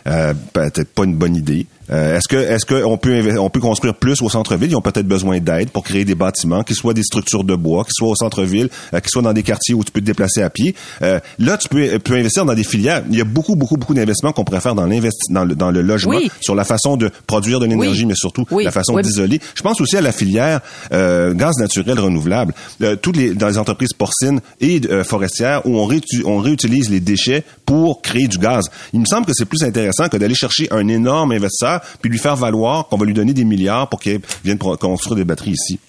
Euh, 0.08 0.34
peut-être 0.54 0.94
pas 0.94 1.04
une 1.04 1.16
bonne 1.16 1.36
idée. 1.36 1.66
Euh, 1.92 2.18
est-ce 2.18 2.28
que 2.28 2.38
est-ce 2.38 2.66
qu'on 2.66 2.98
peut 2.98 3.38
on 3.40 3.50
peut 3.50 3.60
construire 3.60 3.96
plus 3.96 4.22
au 4.22 4.30
centre-ville? 4.30 4.72
Ils 4.72 4.76
ont 4.76 4.82
peut-être 4.82 5.08
besoin 5.08 5.40
d'aide 5.40 5.70
pour 5.70 5.84
créer 5.84 6.06
des 6.06 6.16
bâtiments, 6.16 6.64
qui 6.64 6.76
soient 6.76 6.94
des 6.94 7.04
structures 7.04 7.44
de 7.44 7.56
bois, 7.56 7.84
qui 7.84 7.92
soient 7.94 8.10
au 8.10 8.16
centre-ville, 8.16 8.70
euh, 8.94 9.00
qui 9.00 9.10
soient 9.10 9.22
dans 9.22 9.34
des 9.34 9.44
quartiers 9.44 9.76
où 9.76 9.84
tu 9.84 9.92
peux 9.92 10.00
te 10.00 10.06
déplacer 10.06 10.42
à 10.42 10.50
pied. 10.50 10.76
Euh, 11.02 11.20
là, 11.40 11.58
tu 11.58 11.68
peux, 11.70 12.00
peux 12.00 12.16
investir 12.16 12.46
dans 12.46 12.54
des 12.54 12.64
filières. 12.64 13.04
Il 13.10 13.18
y 13.18 13.22
a 13.22 13.26
beaucoup 13.26 13.56
beaucoup 13.56 13.78
beaucoup 13.78 13.94
d'investissements 13.94 14.32
qu'on 14.32 14.44
pourrait 14.44 14.62
faire 14.62 14.76
dans 14.76 14.88
dans 15.30 15.46
le, 15.46 15.56
dans 15.56 15.72
le 15.72 15.82
logement, 15.82 16.20
sur 16.42 16.56
la 16.56 16.64
façon 16.64 16.98
de 16.98 17.10
produire 17.28 17.60
de 17.60 17.66
l'énergie, 17.66 18.06
mais 18.06 18.16
surtout 18.16 18.46
la 18.52 18.72
façon 18.72 19.00
d'isoler. 19.00 19.40
Je 19.56 19.62
pense 19.62 19.80
aussi 19.82 19.98
à 19.98 20.02
la 20.02 20.12
filière 20.12 20.62
gaz 20.92 21.58
naturel 21.60 22.00
renouvelable. 22.00 22.54
toutes 23.02 23.18
les 23.18 23.34
dans 23.34 23.48
les 23.48 23.58
entreprises 23.58 23.94
porcines 23.94 24.40
et 24.62 24.82
forestières 25.04 25.66
où 25.66 25.78
on, 25.80 25.90
on 26.26 26.38
réutilise 26.38 26.90
les 26.90 27.00
déchets 27.00 27.44
pour 27.66 28.02
créer 28.02 28.28
du 28.28 28.38
gaz. 28.38 28.66
Il 28.94 29.00
me 29.00 29.06
semble 29.06 29.26
que 29.26 29.34
c'est 29.34 29.46
plus 29.46 29.64
intéressant 29.64 29.93
que 30.10 30.18
d'aller 30.18 30.36
chercher 30.36 30.68
un 30.72 30.88
énorme 30.88 31.32
investisseur 31.32 31.82
puis 32.02 32.10
lui 32.10 32.20
faire 32.20 32.36
valoir 32.36 32.88
qu'on 32.88 32.98
va 32.98 33.06
lui 33.06 33.14
donner 33.14 33.34
des 33.34 33.46
milliards 33.46 33.90
pour 33.90 34.00
qu'il 34.00 34.20
vienne 34.44 34.58
construire 34.58 35.16
des 35.16 35.24
batteries 35.24 35.52
ici. 35.52 35.80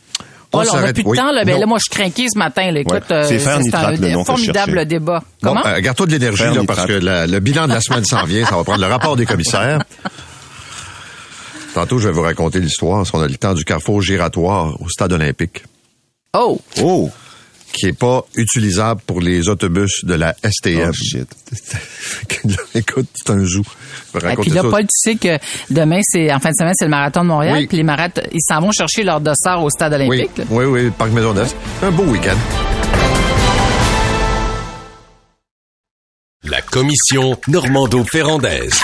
Oh, 0.52 0.62
on 0.72 0.80
n'a 0.80 0.92
plus 0.92 1.02
de 1.02 1.16
temps. 1.16 1.32
Là, 1.32 1.44
ben, 1.44 1.58
là, 1.58 1.66
moi, 1.66 1.78
je 1.78 1.84
suis 1.90 2.00
craqué 2.00 2.26
ce 2.32 2.38
matin. 2.38 2.70
Là. 2.70 2.80
Écoute, 2.80 3.10
euh, 3.10 3.24
c'est 3.26 3.44
un, 3.46 4.24
formidable 4.24 4.86
débat. 4.86 5.22
Comment? 5.42 5.62
Bon, 5.62 5.68
euh, 5.68 5.80
garde-toi 5.80 6.06
de 6.06 6.12
l'énergie, 6.12 6.44
là, 6.44 6.62
parce 6.66 6.86
que 6.86 6.92
le 7.02 7.40
bilan 7.40 7.66
de 7.66 7.74
la 7.74 7.80
semaine 7.80 8.04
s'en 8.04 8.24
vient. 8.24 8.44
Ça 8.46 8.56
va 8.56 8.64
prendre 8.64 8.80
le 8.80 8.86
rapport 8.86 9.16
des 9.16 9.26
commissaires. 9.26 9.80
Tantôt, 11.74 11.98
je 11.98 12.06
vais 12.06 12.14
vous 12.14 12.22
raconter 12.22 12.60
l'histoire. 12.60 13.04
On 13.12 13.20
a 13.20 13.26
le 13.26 13.34
temps 13.34 13.52
du 13.52 13.64
carrefour 13.64 14.00
giratoire 14.00 14.80
au 14.80 14.88
stade 14.88 15.12
olympique. 15.12 15.64
Oh! 16.32 16.60
Oh! 16.80 17.10
Qui 17.74 17.86
est 17.86 17.98
pas 17.98 18.24
utilisable 18.36 19.00
pour 19.06 19.20
les 19.20 19.48
autobus 19.48 20.04
de 20.04 20.14
la 20.14 20.34
STM. 20.44 20.90
Oh 20.90 20.92
shit. 20.92 21.28
Écoute, 22.74 23.08
c'est 23.14 23.30
un 23.32 23.44
zoo. 23.44 23.62
Et 24.14 24.36
puis 24.36 24.50
là, 24.50 24.62
Paul, 24.62 24.82
tu 24.82 24.88
sais 24.92 25.16
que 25.16 25.38
demain, 25.70 26.00
c'est 26.04 26.32
en 26.32 26.38
fin 26.38 26.50
de 26.50 26.54
semaine, 26.54 26.72
c'est 26.78 26.84
le 26.84 26.90
marathon 26.90 27.22
de 27.22 27.28
Montréal. 27.28 27.66
Puis 27.66 27.76
les 27.76 27.82
marathons, 27.82 28.22
ils 28.32 28.40
s'en 28.48 28.60
vont 28.60 28.70
chercher 28.70 29.02
leur 29.02 29.20
dossard 29.20 29.62
au 29.62 29.70
stade 29.70 29.92
olympique. 29.92 30.30
Oui, 30.50 30.64
oui, 30.64 30.84
oui, 30.84 30.90
Parc 30.96 31.10
Maisonneuve. 31.10 31.52
Un 31.82 31.90
beau 31.90 32.04
week-end. 32.04 32.36
La 36.44 36.60
commission 36.60 37.36
Normando-Ferrandaise. 37.48 38.78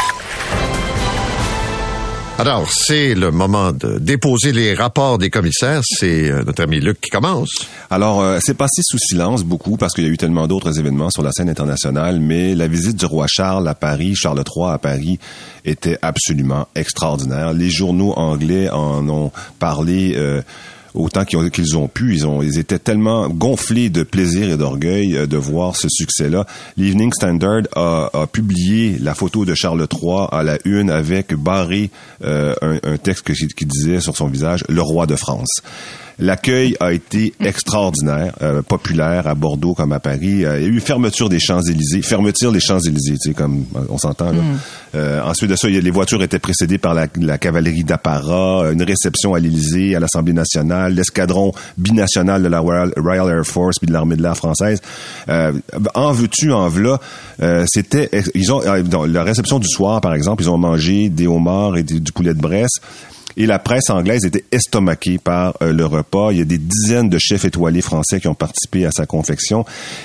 Alors, 2.41 2.73
c'est 2.73 3.15
le 3.15 3.31
moment 3.31 3.71
de 3.71 3.99
déposer 3.99 4.53
les 4.53 4.73
rapports 4.73 5.19
des 5.19 5.29
commissaires. 5.29 5.83
C'est 5.85 6.31
euh, 6.31 6.43
notre 6.43 6.63
ami 6.63 6.81
Luc 6.81 6.99
qui 6.99 7.11
commence. 7.11 7.51
Alors, 7.91 8.23
euh, 8.23 8.39
c'est 8.41 8.55
passé 8.55 8.81
sous 8.83 8.97
silence 8.97 9.45
beaucoup 9.45 9.77
parce 9.77 9.93
qu'il 9.93 10.05
y 10.05 10.07
a 10.07 10.11
eu 10.11 10.17
tellement 10.17 10.47
d'autres 10.47 10.79
événements 10.79 11.11
sur 11.11 11.23
la 11.23 11.33
scène 11.33 11.51
internationale, 11.51 12.19
mais 12.19 12.55
la 12.55 12.67
visite 12.67 12.97
du 12.97 13.05
roi 13.05 13.27
Charles 13.29 13.69
à 13.69 13.75
Paris, 13.75 14.15
Charles 14.15 14.43
III 14.57 14.71
à 14.71 14.79
Paris, 14.79 15.19
était 15.67 15.99
absolument 16.01 16.67
extraordinaire. 16.75 17.53
Les 17.53 17.69
journaux 17.69 18.15
anglais 18.15 18.71
en 18.71 19.07
ont 19.11 19.33
parlé. 19.59 20.15
Euh, 20.17 20.41
autant 20.95 21.25
qu'ils 21.25 21.39
ont, 21.39 21.49
qu'ils 21.49 21.77
ont 21.77 21.89
pu. 21.89 22.15
Ils 22.15 22.27
ont, 22.27 22.43
ils 22.43 22.59
étaient 22.59 22.79
tellement 22.79 23.29
gonflés 23.29 23.91
de 23.91 24.03
plaisir 24.03 24.51
et 24.51 24.57
d'orgueil 24.57 25.17
euh, 25.17 25.27
de 25.27 25.37
voir 25.37 25.77
ce 25.77 25.89
succès-là. 25.89 26.47
L'Evening 26.77 27.13
Standard 27.13 27.63
a, 27.75 28.11
a, 28.13 28.27
publié 28.27 28.97
la 29.01 29.15
photo 29.15 29.45
de 29.45 29.55
Charles 29.55 29.87
III 29.91 30.27
à 30.31 30.43
la 30.43 30.59
une 30.65 30.91
avec 30.91 31.35
barré 31.35 31.91
euh, 32.25 32.55
un, 32.63 32.79
un, 32.83 32.97
texte 32.97 33.33
qui 33.33 33.67
disait 33.67 34.01
sur 34.01 34.17
son 34.17 34.29
visage 34.29 34.65
le 34.69 34.83
roi 34.83 35.07
de 35.07 35.17
France. 35.17 35.63
L'accueil 36.21 36.77
a 36.81 36.93
été 36.93 37.33
extraordinaire, 37.41 38.35
euh, 38.43 38.61
populaire 38.61 39.27
à 39.27 39.35
Bordeaux 39.35 39.73
comme 39.73 39.93
à 39.93 40.01
Paris. 40.01 40.45
Euh, 40.45 40.61
il 40.61 40.65
y 40.65 40.67
a 40.67 40.69
eu 40.69 40.81
fermeture 40.81 41.31
des 41.31 41.41
Champs-Élysées, 41.41 42.03
fermeture 42.03 42.53
des 42.53 42.61
Champs-Élysées, 42.61 43.17
tu 43.19 43.31
sais, 43.31 43.35
comme 43.35 43.65
on 43.89 43.97
s'entend. 43.97 44.27
Là. 44.27 44.43
Mm. 44.43 44.59
Euh, 44.97 45.23
ensuite 45.25 45.49
de 45.49 45.57
ça, 45.57 45.69
les 45.69 45.91
voitures 45.91 46.23
étaient 46.23 46.39
précédées 46.39 46.77
par 46.77 46.93
la, 46.93 47.07
la 47.19 47.39
cavalerie 47.39 47.85
d'apparat, 47.85 48.71
une 48.71 48.83
réception 48.83 49.35
à 49.35 49.39
l'Élysée, 49.39 49.97
à 49.97 50.01
l'Assemblée 50.01 50.35
nationale, 50.35 50.80
l'escadron 50.89 51.53
binational 51.77 52.43
de 52.43 52.49
la 52.49 52.61
Royal, 52.61 52.93
Air 53.29 53.45
Force 53.45 53.79
puis 53.79 53.87
de 53.87 53.93
l'armée 53.93 54.17
de 54.17 54.23
l'air 54.23 54.37
française. 54.37 54.81
en 55.29 56.13
veux-tu, 56.13 56.53
en 56.53 56.69
v'là, 56.69 57.01
c'était, 57.67 58.11
ils 58.35 58.53
ont, 58.53 58.63
dans 58.85 59.07
la 59.07 59.23
réception 59.23 59.59
du 59.59 59.69
soir, 59.69 60.01
par 60.01 60.15
exemple, 60.15 60.43
ils 60.43 60.51
ont 60.51 60.59
mangé 60.59 61.09
des 61.09 61.27
homards 61.27 61.77
et 61.77 61.83
du 61.83 62.13
poulet 62.13 62.35
de 62.35 62.41
Bresse. 62.41 62.81
Et 63.41 63.47
la 63.47 63.59
presse 63.59 63.89
anglaise 63.89 64.27
était 64.27 64.45
estomaquée 64.53 65.17
par 65.17 65.55
euh, 65.63 65.73
le 65.73 65.87
repas. 65.87 66.31
Il 66.31 66.37
y 66.37 66.41
a 66.43 66.45
des 66.45 66.59
dizaines 66.59 67.09
de 67.09 67.17
chefs 67.19 67.47
étoilés 67.47 67.81
français 67.81 68.21
qui 68.21 68.29
ont 68.29 68.35
participé 68.35 68.85
à 68.85 68.91
sa 68.91 69.07
confection 69.07 69.65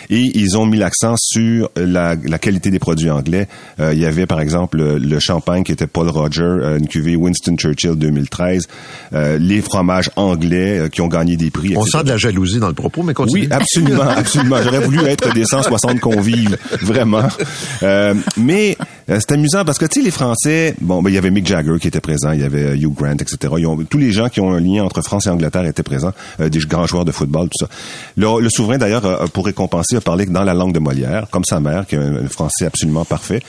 et 0.10 0.22
ils 0.36 0.58
ont 0.58 0.66
mis 0.66 0.78
l'accent 0.78 1.16
sur 1.18 1.70
la, 1.76 2.16
la, 2.16 2.40
qualité 2.40 2.72
des 2.72 2.80
produits 2.80 3.10
anglais. 3.10 3.50
Euh, 3.82 3.92
il 3.94 4.00
y 4.00 4.06
avait 4.06 4.26
par 4.26 4.40
exemple 4.40 4.78
le, 4.78 5.20
champagne 5.20 5.66
qui 5.66 5.74
était 5.74 5.86
Paul 5.86 6.08
Roger, 6.08 6.44
euh, 6.44 6.78
une 6.78 6.88
cuvée 6.88 7.18
Winston 7.18 7.58
Churchill 7.58 7.96
2013, 7.96 8.70
les 9.12 9.62
fromages 9.62 10.10
anglais 10.16 10.88
qui 10.90 11.02
ont 11.02 11.10
gagné 11.10 11.36
des 11.36 11.50
prix. 11.52 11.74
On 11.76 11.86
sent 11.86 12.04
de 12.06 12.10
la 12.10 12.18
jalousie 12.18 12.60
dans 12.60 12.70
le 12.70 12.74
propos, 12.74 13.04
mais 13.04 13.14
continue. 13.14 13.42
Oui, 13.42 13.48
absolument, 13.52 14.04
absolument. 14.16 14.62
J'aurais 14.64 14.80
voulu 14.80 15.04
être 15.08 15.34
des 15.34 15.44
160 15.44 16.00
convives, 16.00 16.58
vraiment. 16.82 17.28
mais 18.38 18.78
c'est 19.08 19.32
amusant 19.34 19.66
parce 19.66 19.78
que 19.78 19.88
tu 19.88 20.00
sais 20.00 20.06
les 20.06 20.12
Français, 20.12 20.74
bon, 20.80 21.02
ben, 21.02 21.10
il 21.10 21.16
y 21.16 21.18
avait 21.18 21.32
Mick 21.32 21.46
Jagger 21.46 21.80
qui 21.82 21.90
était 21.90 22.00
présent, 22.00 22.32
il 22.32 22.40
y 22.40 22.44
avait 22.44 22.78
Hugh 22.78 22.94
Grant 22.94 23.25
etc. 23.26 23.54
tous 23.90 23.98
les 23.98 24.12
gens 24.12 24.30
qui 24.30 24.42
ont 24.42 24.52
un 24.52 24.60
lien 24.60 24.84
entre 24.84 25.02
France 25.02 25.28
et 25.28 25.30
Angleterre 25.30 25.66
étaient 25.66 25.84
présents, 25.84 26.14
euh, 26.40 26.50
des 26.50 26.60
grands 26.60 26.86
joueurs 26.86 27.06
de 27.06 27.12
football, 27.12 27.50
tout 27.50 27.66
ça. 27.66 27.70
Le, 28.18 28.50
souverain, 28.50 28.78
d'ailleurs, 28.78 29.30
pour 29.32 29.46
récompenser, 29.46 29.98
a 29.98 30.02
parlé 30.02 30.26
dans 30.26 30.44
la 30.44 30.54
langue 30.54 30.74
de 30.74 30.80
Molière, 30.80 31.28
comme 31.30 31.44
sa 31.44 31.60
mère, 31.60 31.86
qui 31.86 31.96
est 31.96 32.00
un, 32.00 32.28
français 32.28 32.66
absolument 32.66 33.06
parfait. 33.06 33.42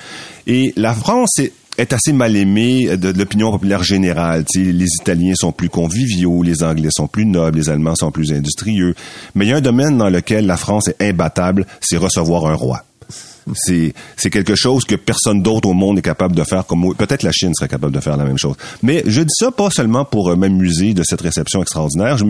Et 0.46 0.72
la 0.76 0.94
France 0.94 1.40
est 1.78 1.92
assez 1.92 2.12
mal 2.12 2.36
aimée 2.36 2.96
de, 2.96 3.10
l'opinion 3.10 3.50
populaire 3.50 3.82
générale. 3.82 4.44
les 4.54 4.88
Italiens 5.00 5.34
sont 5.34 5.52
plus 5.52 5.68
conviviaux, 5.68 6.42
les 6.42 6.62
Anglais 6.62 6.88
sont 6.90 7.06
plus 7.06 7.26
nobles, 7.26 7.58
les 7.58 7.68
Allemands 7.68 7.94
sont 7.94 8.10
plus 8.10 8.32
industrieux. 8.32 8.94
Mais 9.34 9.46
il 9.46 9.48
y 9.48 9.52
a 9.52 9.56
un 9.56 9.60
domaine 9.60 9.98
dans 9.98 10.08
lequel 10.08 10.46
la 10.46 10.56
France 10.56 10.88
est 10.88 11.02
imbattable, 11.02 11.66
c'est 11.80 11.96
recevoir 11.96 12.46
un 12.46 12.54
roi. 12.54 12.82
C'est 13.54 13.94
c'est 14.16 14.30
quelque 14.30 14.54
chose 14.54 14.84
que 14.84 14.96
personne 14.96 15.42
d'autre 15.42 15.68
au 15.68 15.72
monde 15.72 15.98
est 15.98 16.02
capable 16.02 16.34
de 16.34 16.42
faire 16.42 16.66
comme 16.66 16.94
peut-être 16.94 17.22
la 17.22 17.32
Chine 17.32 17.52
serait 17.54 17.68
capable 17.68 17.94
de 17.94 18.00
faire 18.00 18.16
la 18.16 18.24
même 18.24 18.38
chose. 18.38 18.56
Mais 18.82 19.02
je 19.06 19.22
dis 19.22 19.34
ça 19.38 19.50
pas 19.50 19.70
seulement 19.70 20.04
pour 20.04 20.30
euh, 20.30 20.36
m'amuser 20.36 20.94
de 20.94 21.02
cette 21.04 21.20
réception 21.20 21.62
extraordinaire. 21.62 22.18
Je, 22.18 22.24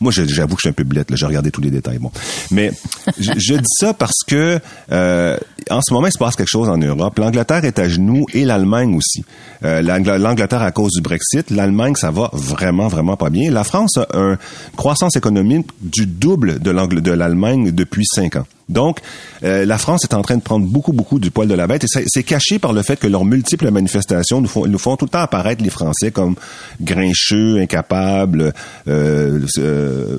moi, 0.00 0.12
j'avoue 0.12 0.54
que 0.54 0.60
je 0.60 0.62
suis 0.62 0.68
un 0.68 0.72
peu 0.72 0.84
blette. 0.84 1.14
J'ai 1.14 1.26
regardé 1.26 1.50
tous 1.50 1.60
les 1.60 1.70
détails. 1.70 1.98
Bon, 1.98 2.10
mais 2.50 2.72
je, 3.18 3.54
dis 3.54 3.64
ça 3.78 3.94
parce 3.94 4.24
que 4.26 4.58
euh, 4.90 5.36
en 5.70 5.80
ce 5.80 5.92
moment, 5.92 6.06
il 6.06 6.12
se 6.12 6.18
passe 6.18 6.36
quelque 6.36 6.48
chose 6.50 6.68
en 6.68 6.78
Europe. 6.78 7.18
L'Angleterre 7.18 7.64
est 7.64 7.78
à 7.78 7.88
genoux 7.88 8.26
et 8.32 8.44
l'Allemagne 8.44 8.96
aussi. 8.96 9.24
Euh, 9.64 9.80
L'Angleterre 9.82 10.62
à 10.62 10.72
cause 10.72 10.92
du 10.92 11.00
Brexit, 11.00 11.50
l'Allemagne 11.50 11.94
ça 11.94 12.10
va 12.10 12.30
vraiment 12.32 12.88
vraiment 12.88 13.16
pas 13.16 13.30
bien. 13.30 13.50
La 13.50 13.64
France 13.64 13.98
a 13.98 14.06
une 14.14 14.38
croissance 14.76 15.16
économique 15.16 15.68
du 15.80 16.06
double 16.06 16.58
de 16.58 17.10
l'Allemagne 17.10 17.70
depuis 17.70 18.04
cinq 18.06 18.36
ans. 18.36 18.46
Donc, 18.68 19.00
euh, 19.44 19.64
la 19.64 19.78
France 19.78 20.04
est 20.04 20.14
en 20.14 20.22
train 20.22 20.36
de 20.36 20.42
prendre 20.42 20.66
beaucoup, 20.66 20.92
beaucoup 20.92 21.18
du 21.18 21.30
poil 21.30 21.48
de 21.48 21.54
la 21.54 21.66
bête 21.66 21.84
et 21.84 22.04
c'est 22.06 22.22
caché 22.22 22.58
par 22.58 22.72
le 22.72 22.82
fait 22.82 22.96
que 22.96 23.06
leurs 23.06 23.24
multiples 23.24 23.70
manifestations 23.70 24.40
nous 24.40 24.48
font, 24.48 24.66
nous 24.66 24.78
font 24.78 24.96
tout 24.96 25.06
le 25.06 25.10
temps 25.10 25.20
apparaître 25.20 25.62
les 25.62 25.70
Français 25.70 26.10
comme 26.10 26.36
grincheux, 26.80 27.60
incapables, 27.60 28.52
euh, 28.88 29.40
euh, 29.58 30.18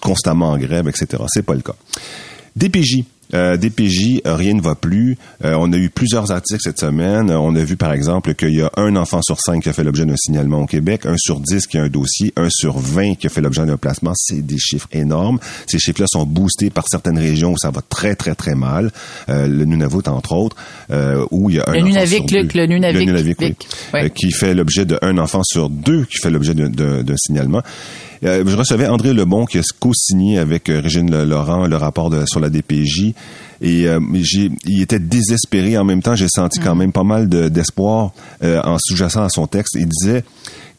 constamment 0.00 0.50
en 0.50 0.58
grève, 0.58 0.88
etc. 0.88 1.22
C'est 1.28 1.44
pas 1.44 1.54
le 1.54 1.60
cas. 1.60 1.74
DPJ. 2.56 3.04
Euh, 3.34 3.56
DPJ, 3.56 4.20
euh, 4.26 4.36
rien 4.36 4.54
ne 4.54 4.60
va 4.60 4.74
plus. 4.74 5.16
Euh, 5.44 5.54
on 5.58 5.72
a 5.72 5.76
eu 5.76 5.88
plusieurs 5.88 6.30
articles 6.30 6.60
cette 6.62 6.78
semaine. 6.78 7.30
On 7.30 7.54
a 7.56 7.64
vu 7.64 7.76
par 7.76 7.92
exemple 7.92 8.34
qu'il 8.34 8.54
y 8.54 8.62
a 8.62 8.70
un 8.76 8.96
enfant 8.96 9.20
sur 9.22 9.40
cinq 9.40 9.62
qui 9.62 9.68
a 9.68 9.72
fait 9.72 9.84
l'objet 9.84 10.04
d'un 10.04 10.16
signalement 10.16 10.60
au 10.60 10.66
Québec, 10.66 11.06
un 11.06 11.16
sur 11.16 11.40
dix 11.40 11.66
qui 11.66 11.78
a 11.78 11.82
un 11.82 11.88
dossier, 11.88 12.32
un 12.36 12.48
sur 12.50 12.78
vingt 12.78 13.14
qui 13.14 13.26
a 13.26 13.30
fait 13.30 13.40
l'objet 13.40 13.64
d'un 13.64 13.76
placement. 13.76 14.12
C'est 14.14 14.44
des 14.44 14.58
chiffres 14.58 14.88
énormes. 14.92 15.38
Ces 15.66 15.78
chiffres-là 15.78 16.06
sont 16.08 16.26
boostés 16.26 16.70
par 16.70 16.84
certaines 16.88 17.18
régions 17.18 17.52
où 17.52 17.58
ça 17.58 17.70
va 17.70 17.80
très 17.80 18.14
très 18.14 18.34
très 18.34 18.54
mal. 18.54 18.90
le 19.28 19.64
Nunavut 19.64 20.06
entre 20.06 20.32
autres, 20.32 20.56
où 21.30 21.48
il 21.48 21.56
y 21.56 21.60
a 21.60 21.64
un 21.68 21.72
le 21.72 21.78
enfant 21.78 21.88
Nunavik, 21.88 22.28
sur 22.28 22.38
Luc, 22.38 22.54
le 22.54 22.66
Nunavik, 22.66 22.98
le 22.98 23.04
Nunavik 23.06 23.38
oui, 23.40 24.10
qui 24.10 24.30
fait 24.30 24.54
l'objet 24.54 24.84
d'un 24.84 25.18
enfant 25.18 25.42
sur 25.44 25.70
deux 25.70 26.04
qui 26.04 26.18
fait 26.18 26.30
l'objet 26.30 26.54
d'un 26.54 27.16
signalement. 27.16 27.62
Euh, 28.24 28.44
je 28.46 28.56
recevais 28.56 28.86
André 28.86 29.12
Lebon 29.12 29.46
qui 29.46 29.58
a 29.58 29.62
co-signé 29.80 30.38
avec 30.38 30.68
euh, 30.68 30.80
Régine 30.80 31.24
Laurent 31.24 31.66
le 31.66 31.76
rapport 31.76 32.10
de, 32.10 32.24
sur 32.26 32.40
la 32.40 32.50
DPJ. 32.50 33.14
Et 33.60 33.86
euh, 33.88 34.00
il 34.64 34.82
était 34.82 34.98
désespéré. 34.98 35.76
En 35.76 35.84
même 35.84 36.02
temps, 36.02 36.14
j'ai 36.14 36.28
senti 36.28 36.60
quand 36.60 36.74
mm. 36.74 36.78
même 36.78 36.92
pas 36.92 37.04
mal 37.04 37.28
d'espoir 37.28 38.12
en 38.42 38.76
sous-jacent 38.78 39.22
à 39.22 39.28
son 39.28 39.46
texte. 39.46 39.76
Il 39.78 39.88
disait 39.88 40.24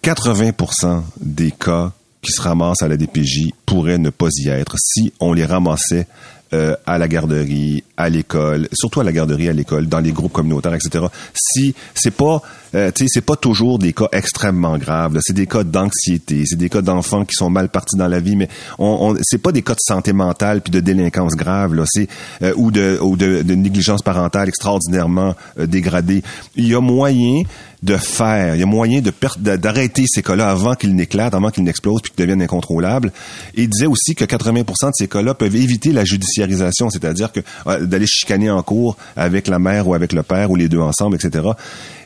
80% 0.04 1.02
des 1.20 1.52
cas 1.52 1.92
qui 2.22 2.32
se 2.32 2.42
ramassent 2.42 2.82
à 2.82 2.88
la 2.88 2.98
DPJ 2.98 3.52
pourraient 3.66 3.98
ne 3.98 4.10
pas 4.10 4.30
y 4.38 4.48
être 4.48 4.76
si 4.80 5.12
on 5.20 5.34
les 5.34 5.46
ramassait 5.46 6.08
euh, 6.54 6.76
à 6.86 6.98
la 6.98 7.08
garderie, 7.08 7.84
à 7.98 8.10
l'école, 8.10 8.68
surtout 8.74 9.02
à 9.02 9.04
la 9.04 9.12
garderie, 9.12 9.50
à 9.50 9.54
l'école, 9.54 9.88
dans 9.88 10.00
les 10.00 10.12
groupes 10.12 10.32
communautaires, 10.32 10.74
etc. 10.74 11.06
Si 11.34 11.74
c'est 11.96 12.12
pas, 12.12 12.42
euh, 12.76 12.92
c'est 12.96 13.26
pas 13.26 13.36
toujours 13.36 13.80
des 13.80 13.92
cas 13.92 14.08
extrêmement 14.12 14.78
graves. 14.78 15.18
C'est 15.22 15.34
des 15.34 15.48
cas 15.48 15.64
d'anxiété, 15.64 16.44
c'est 16.46 16.56
des 16.56 16.70
cas 16.70 16.82
d'enfants 16.82 17.26
qui 17.26 17.34
sont 17.34 17.50
mal 17.50 17.70
partis 17.70 17.98
dans 17.98 18.08
la 18.08 18.20
vie, 18.20 18.36
mais 18.36 18.50
on, 18.78 19.14
on 19.14 19.18
c'est 19.24 19.42
pas 19.42 19.52
des 19.52 19.64
cas 19.64 19.74
de 19.74 19.82
santé 19.82 20.14
mentale 20.14 20.62
puis 20.62 20.72
de 20.72 20.80
délinquance 20.80 21.34
grave 21.34 21.74
euh, 21.74 22.54
ou 22.56 22.72
de 22.72 23.54
négligence 23.54 24.02
parentale 24.02 24.48
extraordinairement 24.48 25.36
dégradée. 25.58 26.22
Il 26.56 26.68
y 26.68 26.76
a 26.76 26.82
moyen 26.82 27.44
de 27.84 27.98
faire. 27.98 28.56
Il 28.56 28.60
y 28.60 28.64
a 28.64 28.66
moyen 28.66 29.02
de 29.02 29.12
d'arrêter 29.58 30.06
ces 30.08 30.24
cas-là 30.24 30.50
avant 30.50 30.76
qu'ils 30.76 30.96
n'éclatent, 30.96 31.34
avant 31.34 31.50
qu'ils 31.50 31.64
n'explosent 31.64 32.02
puis 32.02 32.12
qu'ils 32.12 32.24
deviennent 32.24 32.42
incontrôlables. 32.42 33.12
Et 33.56 33.64
il 33.64 33.70
disait 33.70 33.88
aussi 33.88 34.16
que 34.16 34.24
80% 34.24 34.64
de 34.64 34.92
ces 34.94 35.08
cas-là 35.08 35.34
peuvent 35.34 35.56
éviter 35.56 35.92
la 35.92 36.06
judiciarisation, 36.06 36.90
c'est-à-dire 36.90 37.32
que 37.32 37.42
euh, 37.68 37.86
d'aller 37.86 38.08
chicaner 38.08 38.50
en 38.50 38.64
cours 38.64 38.96
avec 39.16 39.48
la 39.48 39.60
mère 39.60 39.88
ou 39.88 39.94
avec 39.94 40.14
le 40.14 40.24
père 40.24 40.50
ou 40.50 40.56
les 40.56 40.70
deux 40.70 40.80
ensemble, 40.80 41.18
etc. 41.18 41.50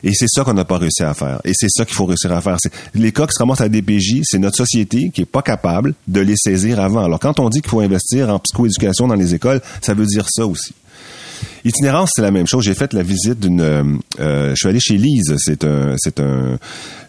Et 0.02 0.12
c'est 0.14 0.28
ça 0.28 0.42
qu'on 0.42 0.54
n'a 0.54 0.64
pas 0.64 0.78
réussi 0.78 1.04
à 1.04 1.14
faire. 1.14 1.40
Et 1.44 1.52
c'est 1.54 1.70
ça 1.70 1.84
qu'il 1.84 1.94
faut 1.94 2.06
réussir 2.06 2.32
à 2.32 2.40
faire. 2.40 2.56
Les 2.94 3.12
cas 3.12 3.26
qui 3.26 3.34
se 3.34 3.38
ramassent 3.38 3.60
à 3.60 3.68
DPJ, 3.68 4.22
c'est 4.24 4.38
notre 4.38 4.56
société 4.56 5.10
qui 5.14 5.22
est 5.22 5.26
pas 5.26 5.42
capable 5.42 5.94
de 6.08 6.20
les 6.20 6.36
saisir 6.36 6.80
avant. 6.80 7.04
Alors 7.04 7.20
quand 7.20 7.38
on 7.38 7.48
dit 7.48 7.60
qu'il 7.60 7.70
faut 7.70 7.80
investir 7.80 8.30
en 8.30 8.40
psychoéducation 8.40 9.06
dans 9.06 9.14
les 9.14 9.34
écoles, 9.34 9.60
ça 9.80 9.94
veut 9.94 10.06
dire 10.06 10.26
ça 10.28 10.44
aussi. 10.46 10.74
Itinérance, 11.64 12.12
c'est 12.14 12.22
la 12.22 12.30
même 12.30 12.46
chose. 12.46 12.64
J'ai 12.64 12.74
fait 12.74 12.92
la 12.92 13.02
visite 13.02 13.40
d'une. 13.40 13.60
Euh, 13.60 13.84
euh, 14.20 14.50
je 14.50 14.54
suis 14.56 14.68
allé 14.68 14.80
chez 14.80 14.96
Lise. 14.96 15.34
C'est 15.38 15.64
un, 15.64 15.94
c'est 15.96 16.20
un, 16.20 16.58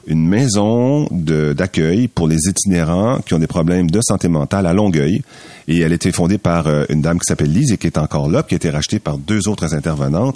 une 0.08 0.28
maison 0.28 1.08
d'accueil 1.12 2.08
pour 2.08 2.28
les 2.28 2.48
itinérants 2.48 3.20
qui 3.20 3.34
ont 3.34 3.40
des 3.40 3.48
problèmes 3.48 3.90
de 3.90 4.00
santé 4.02 4.28
mentale 4.28 4.66
à 4.66 4.74
Longueuil. 4.74 5.22
Et 5.68 5.82
elle 5.82 5.92
a 5.92 5.96
été 5.96 6.12
fondée 6.12 6.40
par 6.40 6.66
euh, 6.66 6.86
une 6.90 7.02
dame 7.02 7.20
qui 7.20 7.26
s'appelle 7.28 7.54
Lise 7.54 7.72
et 7.72 7.78
qui 7.78 7.86
est 7.86 8.00
encore 8.00 8.28
là, 8.28 8.42
qui 8.42 8.56
a 8.56 8.58
été 8.58 8.72
rachetée 8.72 8.98
par 8.98 9.20
deux 9.20 9.48
autres 9.48 9.76
intervenantes. 9.76 10.36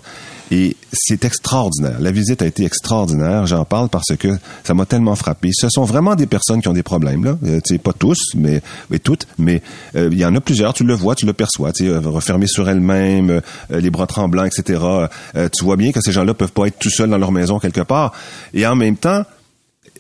Et 0.52 0.78
c'est 0.92 1.26
extraordinaire. 1.26 2.00
La 2.00 2.12
visite 2.12 2.44
a 2.44 2.46
été 2.46 2.64
extraordinaire. 2.66 3.48
J'en 3.48 3.66
parle 3.66 3.90
parce 3.90 4.16
que 4.16 4.28
ça 4.64 4.76
m'a 4.76 4.86
tellement 4.86 5.16
frappé. 5.16 5.50
Ce 5.52 5.70
sont 5.70 5.86
vraiment 5.86 6.14
des 6.14 6.28
personnes 6.28 6.62
qui 6.62 6.68
ont 6.68 6.74
des 6.74 6.84
problèmes, 6.84 7.26
là. 7.26 7.38
Euh, 7.44 7.60
pas 7.84 7.94
tous, 7.94 8.20
mais, 8.36 8.62
mais 8.92 9.00
toutes, 9.00 9.26
mais 9.40 9.64
euh, 9.96 10.10
il 10.12 10.20
y 10.20 10.26
en 10.26 10.36
a 10.36 10.40
plusieurs. 10.40 10.76
Tu 10.76 10.84
le 10.84 10.94
vois, 10.94 11.16
tu 11.16 11.26
le 11.26 11.34
perçois. 11.34 11.72
Tu 11.72 11.88
sais, 11.88 11.98
refermées 11.98 12.46
sur 12.46 12.70
elles-mêmes, 12.70 13.42
les 13.72 13.90
bras 13.90 14.06
tremblants, 14.06 14.46
etc. 14.46 14.80
tu 15.34 15.64
vois 15.64 15.78
bien 15.78 15.92
que 15.92 16.00
ces 16.02 16.12
gens-là 16.12 16.36
peuvent 16.36 16.52
pas 16.52 16.68
être 16.68 16.78
tout 16.78 16.92
seuls 16.92 17.10
dans 17.10 17.18
leur 17.18 17.32
maison 17.32 17.58
quelque 17.58 17.82
part. 17.82 18.14
Et 18.54 18.68
en 18.68 18.76
même 18.76 18.98
temps, 18.98 19.24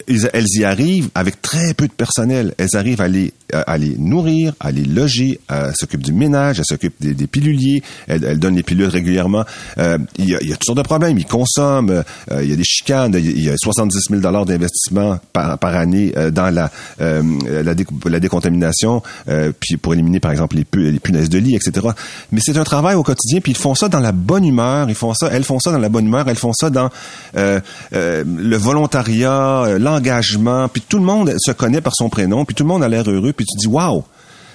elles 0.08 0.48
y 0.56 0.64
arrivent 0.64 1.10
avec 1.16 1.42
très 1.42 1.74
peu 1.74 1.88
de 1.88 1.94
personnel. 1.94 2.54
Elles 2.58 2.76
arrivent 2.76 3.02
à 3.02 3.08
les, 3.08 3.34
à 3.54 3.78
les 3.78 3.96
nourrir, 3.98 4.54
à 4.60 4.72
les 4.72 4.84
loger, 4.84 5.40
elles 5.50 5.74
s'occupent 5.76 6.04
du 6.04 6.14
ménage, 6.14 6.60
elles 6.60 6.66
s'occupent 6.66 7.00
des, 7.00 7.28
piluliers, 7.28 7.84
elles, 8.08 8.24
elles, 8.24 8.40
donnent 8.40 8.56
les 8.56 8.64
pilules 8.64 8.88
régulièrement. 8.88 9.46
Euh, 9.78 9.98
il, 10.18 10.30
y 10.30 10.36
a, 10.36 10.44
y 10.44 10.52
a, 10.52 10.56
toutes 10.56 10.66
sortes 10.66 10.78
de 10.78 10.84
problèmes. 10.84 11.18
Ils 11.18 11.26
consomment, 11.26 12.04
euh, 12.32 12.44
il 12.44 12.50
y 12.50 12.54
a 12.54 12.56
des 12.56 12.64
chicanes, 12.64 13.14
il 13.16 13.44
y 13.44 13.50
a 13.50 13.56
70 13.58 14.00
000 14.10 14.22
dollars 14.22 14.46
d'investissement 14.46 15.20
par, 15.32 15.58
année 15.64 16.14
euh, 16.18 16.32
dans 16.32 16.54
la, 16.54 16.72
la, 17.00 18.20
décontamination, 18.20 19.02
puis 19.60 19.78
pour 19.78 19.94
éliminer 19.94 20.20
par 20.20 20.32
exemple 20.32 20.56
les, 20.56 20.92
les 20.92 21.00
punaises 21.00 21.30
de 21.30 21.38
lit, 21.38 21.56
etc. 21.56 21.88
Mais 22.32 22.42
c'est 22.44 22.58
un 22.58 22.64
travail 22.64 22.96
au 22.96 23.04
quotidien, 23.04 23.40
puis 23.42 23.54
ils 23.54 23.58
font 23.58 23.76
ça 23.76 23.90
dans 23.90 24.00
la 24.00 24.12
bonne 24.12 24.46
humeur, 24.46 24.90
ils 24.90 24.96
font 24.96 25.14
ça, 25.14 25.30
elles 25.32 25.44
font 25.44 25.60
ça 25.60 25.72
dans 25.72 25.80
la 25.80 25.90
bonne 25.90 26.06
humeur, 26.06 26.28
elles 26.28 26.38
font 26.38 26.54
ça 26.54 26.70
dans 26.70 26.90
le 27.34 28.58
volontariat, 28.58 29.78
l'engagement, 29.84 30.68
puis 30.70 30.82
tout 30.88 30.98
le 30.98 31.04
monde 31.04 31.36
se 31.38 31.52
connaît 31.52 31.82
par 31.82 31.94
son 31.96 32.10
prénom, 32.10 32.46
puis 32.46 32.56
tout 32.56 32.64
le 32.64 32.70
monde 32.70 32.84
a 32.84 32.90
l'air 32.90 33.10
heureux, 33.10 33.34
puis 33.34 33.46
tu 33.46 33.58
dis 33.58 33.68
waouh, 33.68 34.04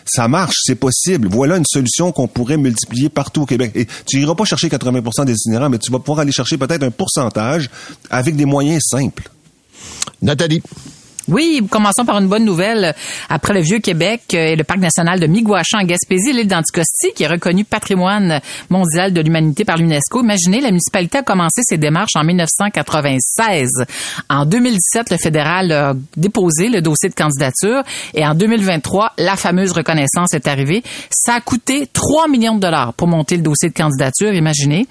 ça 0.04 0.26
marche, 0.26 0.56
c'est 0.62 0.75
possible. 0.75 1.28
Voilà 1.28 1.56
une 1.56 1.66
solution 1.66 2.12
qu'on 2.12 2.26
pourrait 2.26 2.56
multiplier 2.56 3.08
partout 3.08 3.42
au 3.42 3.47
Québec. 3.47 3.73
Et 3.75 3.87
tu 4.06 4.20
iras 4.20 4.35
pas 4.35 4.44
chercher 4.44 4.68
80% 4.68 5.25
des 5.26 5.32
itinérants, 5.32 5.68
mais 5.68 5.78
tu 5.78 5.92
vas 5.92 5.99
pouvoir 5.99 6.20
aller 6.20 6.32
chercher 6.32 6.56
peut-être 6.56 6.82
un 6.82 6.90
pourcentage 6.90 7.68
avec 8.11 8.35
des 8.35 8.47
moyens 8.47 8.82
simples. 8.85 9.30
Nathalie. 10.23 10.62
Oui, 11.28 11.62
commençons 11.70 12.06
par 12.06 12.18
une 12.18 12.26
bonne 12.26 12.47
nouvelle. 12.47 12.94
Après 13.28 13.52
le 13.52 13.61
Vieux-Québec 13.61 14.32
et 14.32 14.56
le 14.56 14.64
parc 14.64 14.80
national 14.80 15.20
de 15.20 15.26
Miguacha 15.26 15.76
en 15.76 15.85
Gaspésie, 15.85 16.32
l'île 16.32 16.49
d'Anticosti, 16.49 17.12
qui 17.14 17.25
est 17.25 17.26
reconnue 17.26 17.66
patrimoine 17.66 18.40
mondial 18.70 19.12
de 19.12 19.20
l'humanité 19.20 19.66
par 19.66 19.76
l'UNESCO, 19.76 20.23
imaginez, 20.23 20.62
la 20.62 20.70
municipalité 20.70 21.18
a 21.18 21.23
commencé 21.23 21.61
ses 21.64 21.76
démarches 21.76 22.16
en 22.16 22.25
1996. 22.25 23.68
En 24.30 24.47
2017, 24.47 25.11
le 25.11 25.16
fédéral 25.18 25.70
a 25.73 25.94
déposé 26.16 26.70
le 26.70 26.80
dossier 26.80 27.11
de 27.11 27.14
candidature 27.14 27.82
et 28.14 28.26
en 28.26 28.35
2023, 28.35 29.12
la 29.18 29.37
fameuse 29.37 29.73
reconnaissance 29.73 30.32
est 30.32 30.49
arrivée. 30.49 30.82
Ça 31.11 31.35
a 31.35 31.40
coûté 31.42 31.88
3 31.92 32.28
millions 32.28 32.54
de 32.54 32.61
dollars 32.61 32.94
pour 32.94 33.06
monter 33.06 33.37
le 33.37 33.42
dossier 33.42 33.68
de 33.68 33.75
candidature, 33.75 34.32
imaginez. 34.32 34.87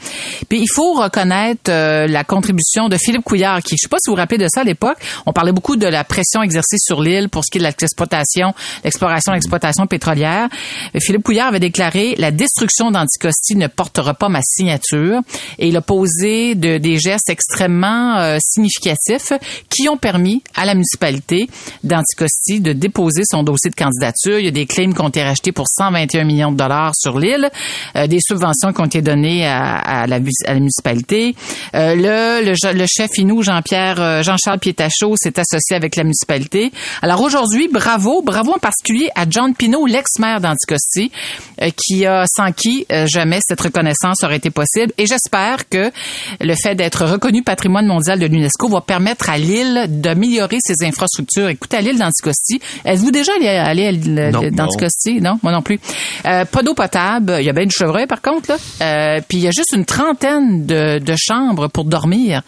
Puis 0.49 0.59
il 0.59 0.69
faut 0.71 0.93
reconnaître 0.93 1.71
euh, 1.71 2.05
la 2.05 2.23
contribution 2.23 2.89
de 2.89 2.97
Philippe 2.97 3.23
Couillard, 3.23 3.63
qui, 3.63 3.75
je 3.75 3.81
sais 3.81 3.89
pas 3.89 3.97
si 3.99 4.11
vous 4.11 4.15
vous 4.15 4.21
rappelez 4.21 4.37
de 4.37 4.47
ça 4.47 4.61
à 4.61 4.63
l'époque, 4.63 4.97
on 5.25 5.33
parlait 5.33 5.51
beaucoup 5.51 5.75
de 5.75 5.87
la 5.87 6.03
pression 6.03 6.26
exercée 6.43 6.77
sur 6.77 7.01
l'île 7.01 7.29
pour 7.29 7.43
ce 7.45 7.51
qui 7.51 7.57
est 7.57 7.61
de 7.61 7.65
l'exploitation, 7.65 8.53
l'exploration, 8.83 9.33
l'exploitation 9.33 9.87
pétrolière. 9.87 10.49
Euh, 10.95 10.99
Philippe 10.99 11.23
Couillard 11.23 11.47
avait 11.47 11.59
déclaré 11.59 12.15
la 12.17 12.31
destruction 12.31 12.91
d'Anticosti 12.91 13.55
ne 13.55 13.67
portera 13.67 14.13
pas 14.13 14.29
ma 14.29 14.41
signature 14.43 15.21
et 15.57 15.69
il 15.69 15.77
a 15.77 15.81
posé 15.81 16.55
de, 16.55 16.77
des 16.77 16.99
gestes 16.99 17.29
extrêmement 17.29 18.17
euh, 18.17 18.37
significatifs 18.41 19.33
qui 19.69 19.89
ont 19.89 19.97
permis 19.97 20.43
à 20.55 20.65
la 20.65 20.73
municipalité 20.73 21.49
d'Anticosti 21.83 22.59
de 22.59 22.73
déposer 22.73 23.23
son 23.29 23.43
dossier 23.43 23.69
de 23.69 23.75
candidature. 23.75 24.39
Il 24.39 24.45
y 24.45 24.49
a 24.49 24.51
des 24.51 24.65
claims 24.65 24.93
qui 24.93 25.01
ont 25.01 25.09
été 25.09 25.23
rachetés 25.23 25.51
pour 25.51 25.65
121 25.67 26.23
millions 26.23 26.51
de 26.51 26.57
dollars 26.57 26.93
sur 26.95 27.19
l'île, 27.19 27.49
euh, 27.95 28.07
des 28.07 28.19
subventions 28.19 28.73
qui 28.73 28.81
ont 28.81 28.85
été 28.85 29.01
données 29.01 29.47
à, 29.47 29.75
à, 29.77 30.07
la, 30.07 30.17
à 30.17 30.53
la, 30.53 30.59
municipalité. 30.59 31.35
le, 31.73 32.43
le, 32.43 32.73
le, 32.73 32.85
chef 32.87 33.09
Inou, 33.17 33.41
Jean-Pierre, 33.41 34.23
Jean-Charles 34.23 34.59
Pietachot, 34.59 35.15
s'est 35.15 35.39
associé 35.39 35.75
avec 35.75 35.95
la 35.95 36.03
municipalité 36.03 36.16
alors 37.01 37.21
aujourd'hui, 37.21 37.67
bravo, 37.71 38.21
bravo 38.21 38.53
en 38.53 38.59
particulier 38.59 39.09
à 39.15 39.25
John 39.29 39.53
Pino, 39.53 39.85
l'ex-maire 39.85 40.41
d'Anticosti, 40.41 41.11
euh, 41.61 41.69
qui 41.75 42.05
a 42.05 42.25
sans 42.27 42.51
qui 42.51 42.85
euh, 42.91 43.05
jamais 43.07 43.39
cette 43.45 43.61
reconnaissance 43.61 44.23
aurait 44.23 44.37
été 44.37 44.49
possible. 44.49 44.93
Et 44.97 45.05
j'espère 45.05 45.69
que 45.69 45.91
le 46.39 46.55
fait 46.55 46.75
d'être 46.75 47.05
reconnu 47.05 47.43
patrimoine 47.43 47.85
mondial 47.85 48.19
de 48.19 48.25
l'UNESCO 48.25 48.69
va 48.69 48.81
permettre 48.81 49.29
à 49.29 49.37
l'île 49.37 49.85
d'améliorer 49.87 50.57
ses 50.61 50.85
infrastructures. 50.85 51.49
Écoutez, 51.49 51.77
à 51.77 51.81
l'île 51.81 51.97
d'Anticosti, 51.97 52.59
êtes-vous 52.85 53.11
déjà 53.11 53.33
allé, 53.35 53.47
à 53.47 53.73
l'île 53.73 54.31
d'Anticosti? 54.53 55.21
Non. 55.21 55.39
moi 55.43 55.51
non 55.51 55.61
plus. 55.61 55.79
Euh, 56.25 56.45
pas 56.45 56.63
d'eau 56.63 56.73
potable. 56.73 57.37
Il 57.39 57.45
y 57.45 57.49
a 57.49 57.53
bien 57.53 57.65
du 57.65 57.75
chevreuil 57.75 58.07
par 58.07 58.21
contre. 58.21 58.49
Là. 58.49 59.21
puis 59.27 59.37
il 59.37 59.43
y 59.43 59.47
a 59.47 59.51
juste 59.51 59.73
une 59.73 59.85
trentaine 59.85 60.65
de, 60.65 60.99
de 60.99 61.15
chambres 61.17 61.67
pour 61.67 61.85
dormir. 61.85 62.41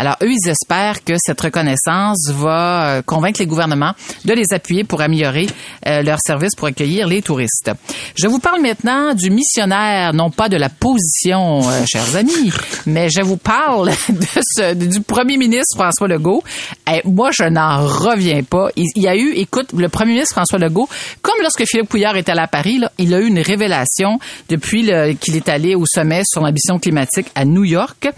Alors 0.00 0.16
eux, 0.22 0.32
ils 0.32 0.48
espèrent 0.48 1.04
que 1.04 1.12
cette 1.18 1.38
reconnaissance 1.38 2.30
va 2.30 3.02
convaincre 3.04 3.38
les 3.38 3.46
gouvernements 3.46 3.92
de 4.24 4.32
les 4.32 4.54
appuyer 4.54 4.82
pour 4.82 5.02
améliorer 5.02 5.46
euh, 5.86 6.00
leurs 6.02 6.20
services 6.24 6.54
pour 6.56 6.68
accueillir 6.68 7.06
les 7.06 7.20
touristes. 7.20 7.70
Je 8.14 8.26
vous 8.26 8.38
parle 8.38 8.62
maintenant 8.62 9.12
du 9.12 9.28
missionnaire, 9.28 10.14
non 10.14 10.30
pas 10.30 10.48
de 10.48 10.56
la 10.56 10.70
position, 10.70 11.68
euh, 11.68 11.84
chers 11.86 12.16
amis, 12.16 12.50
mais 12.86 13.10
je 13.10 13.20
vous 13.20 13.36
parle 13.36 13.90
du 14.74 15.02
premier 15.02 15.36
ministre 15.36 15.76
François 15.76 16.08
Legault. 16.08 16.42
Et 16.90 17.02
moi, 17.04 17.28
je 17.32 17.44
n'en 17.44 17.86
reviens 17.86 18.42
pas. 18.42 18.68
Il, 18.76 18.86
y 18.96 19.06
a 19.06 19.16
eu, 19.16 19.32
écoute, 19.34 19.68
le 19.76 19.90
premier 19.90 20.12
ministre 20.12 20.34
François 20.34 20.58
Legault, 20.58 20.88
comme 21.20 21.36
lorsque 21.42 21.66
Philippe 21.66 21.90
Couillard 21.90 22.16
était 22.16 22.32
allé 22.32 22.40
à 22.40 22.48
Paris, 22.48 22.80
il 22.96 23.12
a 23.12 23.20
eu 23.20 23.26
une 23.26 23.40
révélation 23.40 24.18
depuis 24.48 24.90
qu'il 25.20 25.36
est 25.36 25.48
allé 25.50 25.74
au 25.74 25.84
sommet 25.84 26.22
sur 26.24 26.40
l'ambition 26.40 26.78
climatique 26.78 27.26
à 27.34 27.44
New 27.44 27.64
York. 27.64 28.08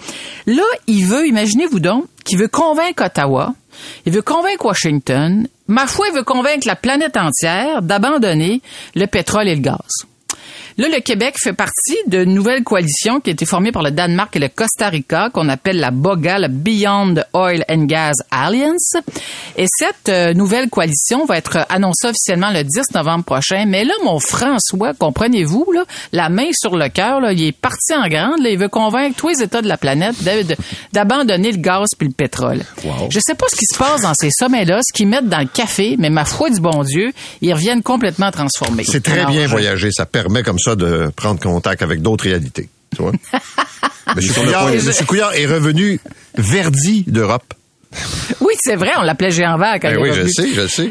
Là, 0.47 0.63
il 0.87 1.07
veut, 1.07 1.27
qu'il 2.25 2.39
veut 2.39 2.49
convaincre 2.49 3.05
Ottawa 3.05 3.55
il 4.05 4.13
veut 4.13 4.23
convaincre 4.23 4.67
Washington, 4.67 5.47
ma 5.67 5.87
foi, 5.87 6.09
il 6.09 6.15
veut 6.15 6.25
convaincre 6.25 6.67
la 6.67 6.77
planète 6.77 7.17
entière 7.17 7.83
d'abandonner 7.83 8.61
le 8.95 9.07
pétrole 9.07 9.49
et 9.49 9.55
le 9.55 9.61
gaz? 9.61 10.07
Là, 10.79 10.89
le 10.89 11.01
Québec 11.01 11.37
fait 11.39 11.53
partie 11.53 11.97
d'une 12.07 12.35
nouvelle 12.35 12.63
coalition 12.65 13.21
qui 13.21 13.31
a 13.31 13.33
été 13.33 13.45
formée 13.45 13.73
par 13.73 13.83
le 13.83 13.91
Danemark 13.91 14.35
et 14.37 14.39
le 14.39 14.49
Costa 14.49 14.89
Rica, 14.89 15.31
qu'on 15.33 15.49
appelle 15.49 15.79
la 15.79 15.91
BOGA, 15.91 16.39
la 16.39 16.49
Beyond 16.49 17.15
Oil 17.35 17.65
and 17.69 17.85
Gas 17.85 18.15
Alliance. 18.31 18.95
Et 19.57 19.67
cette 19.69 20.09
euh, 20.09 20.35
nouvelle 20.35 20.71
coalition 20.71 21.25
va 21.27 21.37
être 21.39 21.67
annoncée 21.69 22.09
officiellement 22.09 22.51
le 22.51 22.65
10 22.65 22.95
novembre 22.95 23.25
prochain. 23.25 23.65
Mais 23.67 23.85
là, 23.85 23.95
mon 24.05 24.19
François, 24.19 24.95
comprenez-vous, 24.95 25.73
là, 25.73 25.85
la 26.13 26.29
main 26.29 26.49
sur 26.53 26.77
le 26.77 26.89
cœur, 26.89 27.21
il 27.31 27.43
est 27.43 27.53
parti 27.53 27.95
en 27.95 28.09
grande. 28.09 28.43
Là, 28.43 28.51
il 28.51 28.59
veut 28.59 28.69
convaincre 28.69 29.17
tous 29.17 29.29
les 29.29 29.43
États 29.43 29.63
de 29.63 29.69
la 29.69 29.77
planète 29.77 30.17
d'abandonner 30.93 31.53
le 31.53 31.59
gaz 31.59 31.89
puis 31.99 32.09
le 32.09 32.15
pétrole. 32.15 32.63
Je 33.11 33.21
sais 33.21 33.35
pas 33.35 33.47
ce 33.51 33.57
qui 33.57 33.67
se 33.67 33.79
passe 33.79 34.03
dans 34.03 34.15
ces 34.15 34.31
sommets-là, 34.31 34.81
ce 34.83 34.93
qu'ils 34.93 35.09
mettent 35.09 35.29
dans 35.29 35.41
le 35.41 35.47
café, 35.47 35.97
mais 35.99 36.11
ma 36.11 36.25
foi 36.25 36.51
du 36.51 36.61
bon 36.61 36.83
Dieu, 36.83 37.13
ils 37.41 37.53
reviennent 37.53 37.83
complètement 37.83 38.31
transformés. 38.31 38.85
C'est 38.85 39.03
très 39.03 39.27
bien 39.27 39.47
voyager. 39.47 39.91
Ça 39.93 40.07
permet 40.07 40.43
comme 40.43 40.59
ça 40.63 40.77
de 40.77 41.11
prendre 41.15 41.41
contact 41.41 41.83
avec 41.83 42.03
d'autres 42.03 42.25
réalités. 42.25 42.69
Tu 42.95 43.03
vois? 43.03 43.13
Monsieur, 44.17 45.05
Couillard, 45.07 45.35
est 45.35 45.47
revenu 45.47 46.01
verdi 46.37 47.05
d'Europe. 47.07 47.55
Oui, 48.41 48.55
c'est 48.61 48.77
vrai, 48.77 48.91
on 48.99 49.03
l'appelait 49.03 49.31
géant 49.31 49.59
vert 49.59 49.79
quand 49.81 49.91
ben 49.91 49.99
oui, 50.01 50.11
je 50.15 50.27
sais, 50.27 50.49
je 50.55 50.67
sais. 50.67 50.91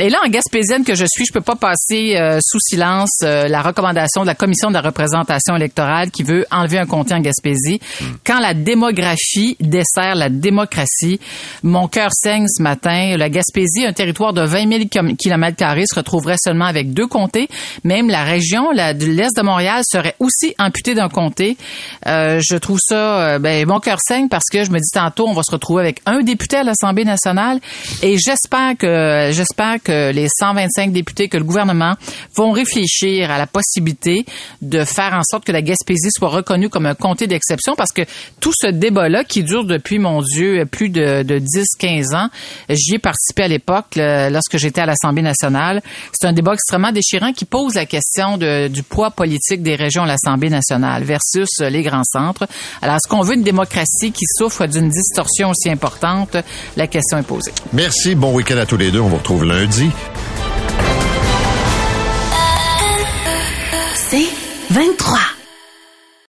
Et 0.00 0.10
là, 0.10 0.18
en 0.24 0.28
Gaspésienne 0.28 0.84
que 0.84 0.94
je 0.94 1.04
suis, 1.10 1.26
je 1.26 1.32
peux 1.32 1.40
pas 1.40 1.56
passer 1.56 2.14
euh, 2.14 2.38
sous 2.40 2.60
silence 2.60 3.18
euh, 3.24 3.48
la 3.48 3.62
recommandation 3.62 4.22
de 4.22 4.28
la 4.28 4.36
Commission 4.36 4.68
de 4.68 4.74
la 4.74 4.80
représentation 4.80 5.56
électorale 5.56 6.12
qui 6.12 6.22
veut 6.22 6.46
enlever 6.52 6.78
un 6.78 6.86
comté 6.86 7.14
en 7.14 7.20
Gaspésie. 7.20 7.80
Hmm. 8.00 8.04
Quand 8.24 8.38
la 8.38 8.54
démographie 8.54 9.56
dessert 9.58 10.14
la 10.14 10.28
démocratie, 10.28 11.18
mon 11.64 11.88
cœur 11.88 12.10
saigne 12.12 12.46
ce 12.46 12.62
matin. 12.62 13.16
La 13.16 13.28
Gaspésie, 13.28 13.86
un 13.86 13.92
territoire 13.92 14.32
de 14.32 14.42
20 14.42 14.88
000 14.88 15.14
km 15.18 15.56
se 15.58 15.94
retrouverait 15.96 16.36
seulement 16.38 16.66
avec 16.66 16.92
deux 16.92 17.08
comtés. 17.08 17.48
Même 17.82 18.08
la 18.08 18.22
région 18.22 18.70
la, 18.70 18.94
de 18.94 19.04
l'Est 19.04 19.36
de 19.36 19.42
Montréal 19.42 19.82
serait 19.84 20.14
aussi 20.20 20.54
amputée 20.60 20.94
d'un 20.94 21.08
comté. 21.08 21.56
Euh, 22.06 22.40
je 22.40 22.56
trouve 22.56 22.78
ça... 22.80 23.40
ben, 23.40 23.66
mon 23.66 23.80
cœur 23.80 23.98
saigne 24.00 24.28
parce 24.28 24.44
que 24.52 24.62
je 24.62 24.70
me 24.70 24.78
dis 24.78 24.90
tantôt, 24.94 25.26
on 25.26 25.34
va 25.34 25.42
se 25.42 25.50
retrouver 25.50 25.82
avec 25.82 26.02
un 26.06 26.20
député 26.20 26.58
à 26.58 26.62
l'Assemblée 26.62 27.04
nationale 27.04 27.58
et 28.02 28.16
j'espère 28.16 28.76
que 28.78 29.30
j'espère 29.32 29.82
que 29.88 30.12
les 30.12 30.28
125 30.28 30.92
députés, 30.92 31.28
que 31.28 31.38
le 31.38 31.44
gouvernement 31.44 31.94
vont 32.34 32.50
réfléchir 32.50 33.30
à 33.30 33.38
la 33.38 33.46
possibilité 33.46 34.26
de 34.60 34.84
faire 34.84 35.14
en 35.14 35.22
sorte 35.22 35.44
que 35.46 35.52
la 35.52 35.62
Gaspésie 35.62 36.10
soit 36.10 36.28
reconnue 36.28 36.68
comme 36.68 36.84
un 36.84 36.94
comté 36.94 37.26
d'exception 37.26 37.74
parce 37.74 37.92
que 37.92 38.02
tout 38.38 38.52
ce 38.54 38.68
débat-là 38.68 39.24
qui 39.24 39.42
dure 39.42 39.64
depuis, 39.64 39.98
mon 39.98 40.20
Dieu, 40.20 40.66
plus 40.66 40.90
de, 40.90 41.22
de 41.22 41.38
10-15 41.38 42.14
ans, 42.14 42.28
j'y 42.68 42.96
ai 42.96 42.98
participé 42.98 43.44
à 43.44 43.48
l'époque 43.48 43.96
lorsque 43.96 44.58
j'étais 44.58 44.82
à 44.82 44.86
l'Assemblée 44.86 45.22
nationale. 45.22 45.80
C'est 46.12 46.26
un 46.26 46.34
débat 46.34 46.52
extrêmement 46.52 46.92
déchirant 46.92 47.32
qui 47.32 47.46
pose 47.46 47.74
la 47.74 47.86
question 47.86 48.36
du 48.36 48.82
poids 48.82 49.10
politique 49.10 49.62
des 49.62 49.74
régions 49.74 50.02
à 50.02 50.06
l'Assemblée 50.06 50.50
nationale 50.50 51.02
versus 51.02 51.48
les 51.60 51.82
grands 51.82 52.04
centres. 52.04 52.46
Alors, 52.82 52.96
est-ce 52.96 53.08
qu'on 53.08 53.22
veut 53.22 53.34
une 53.34 53.42
démocratie 53.42 54.12
qui 54.12 54.26
souffre 54.36 54.66
d'une 54.66 54.90
distorsion 54.90 55.50
aussi 55.50 55.70
importante? 55.70 56.36
La 56.76 56.86
question 56.86 57.16
est 57.16 57.22
posée. 57.22 57.52
Merci. 57.72 58.14
Bon 58.14 58.34
week-end 58.34 58.58
à 58.58 58.66
tous 58.66 58.76
les 58.76 58.90
deux. 58.90 59.00
On 59.00 59.08
vous 59.08 59.16
retrouve 59.16 59.44
lundi. 59.44 59.77
C'est 63.94 64.28
23. 64.70 65.37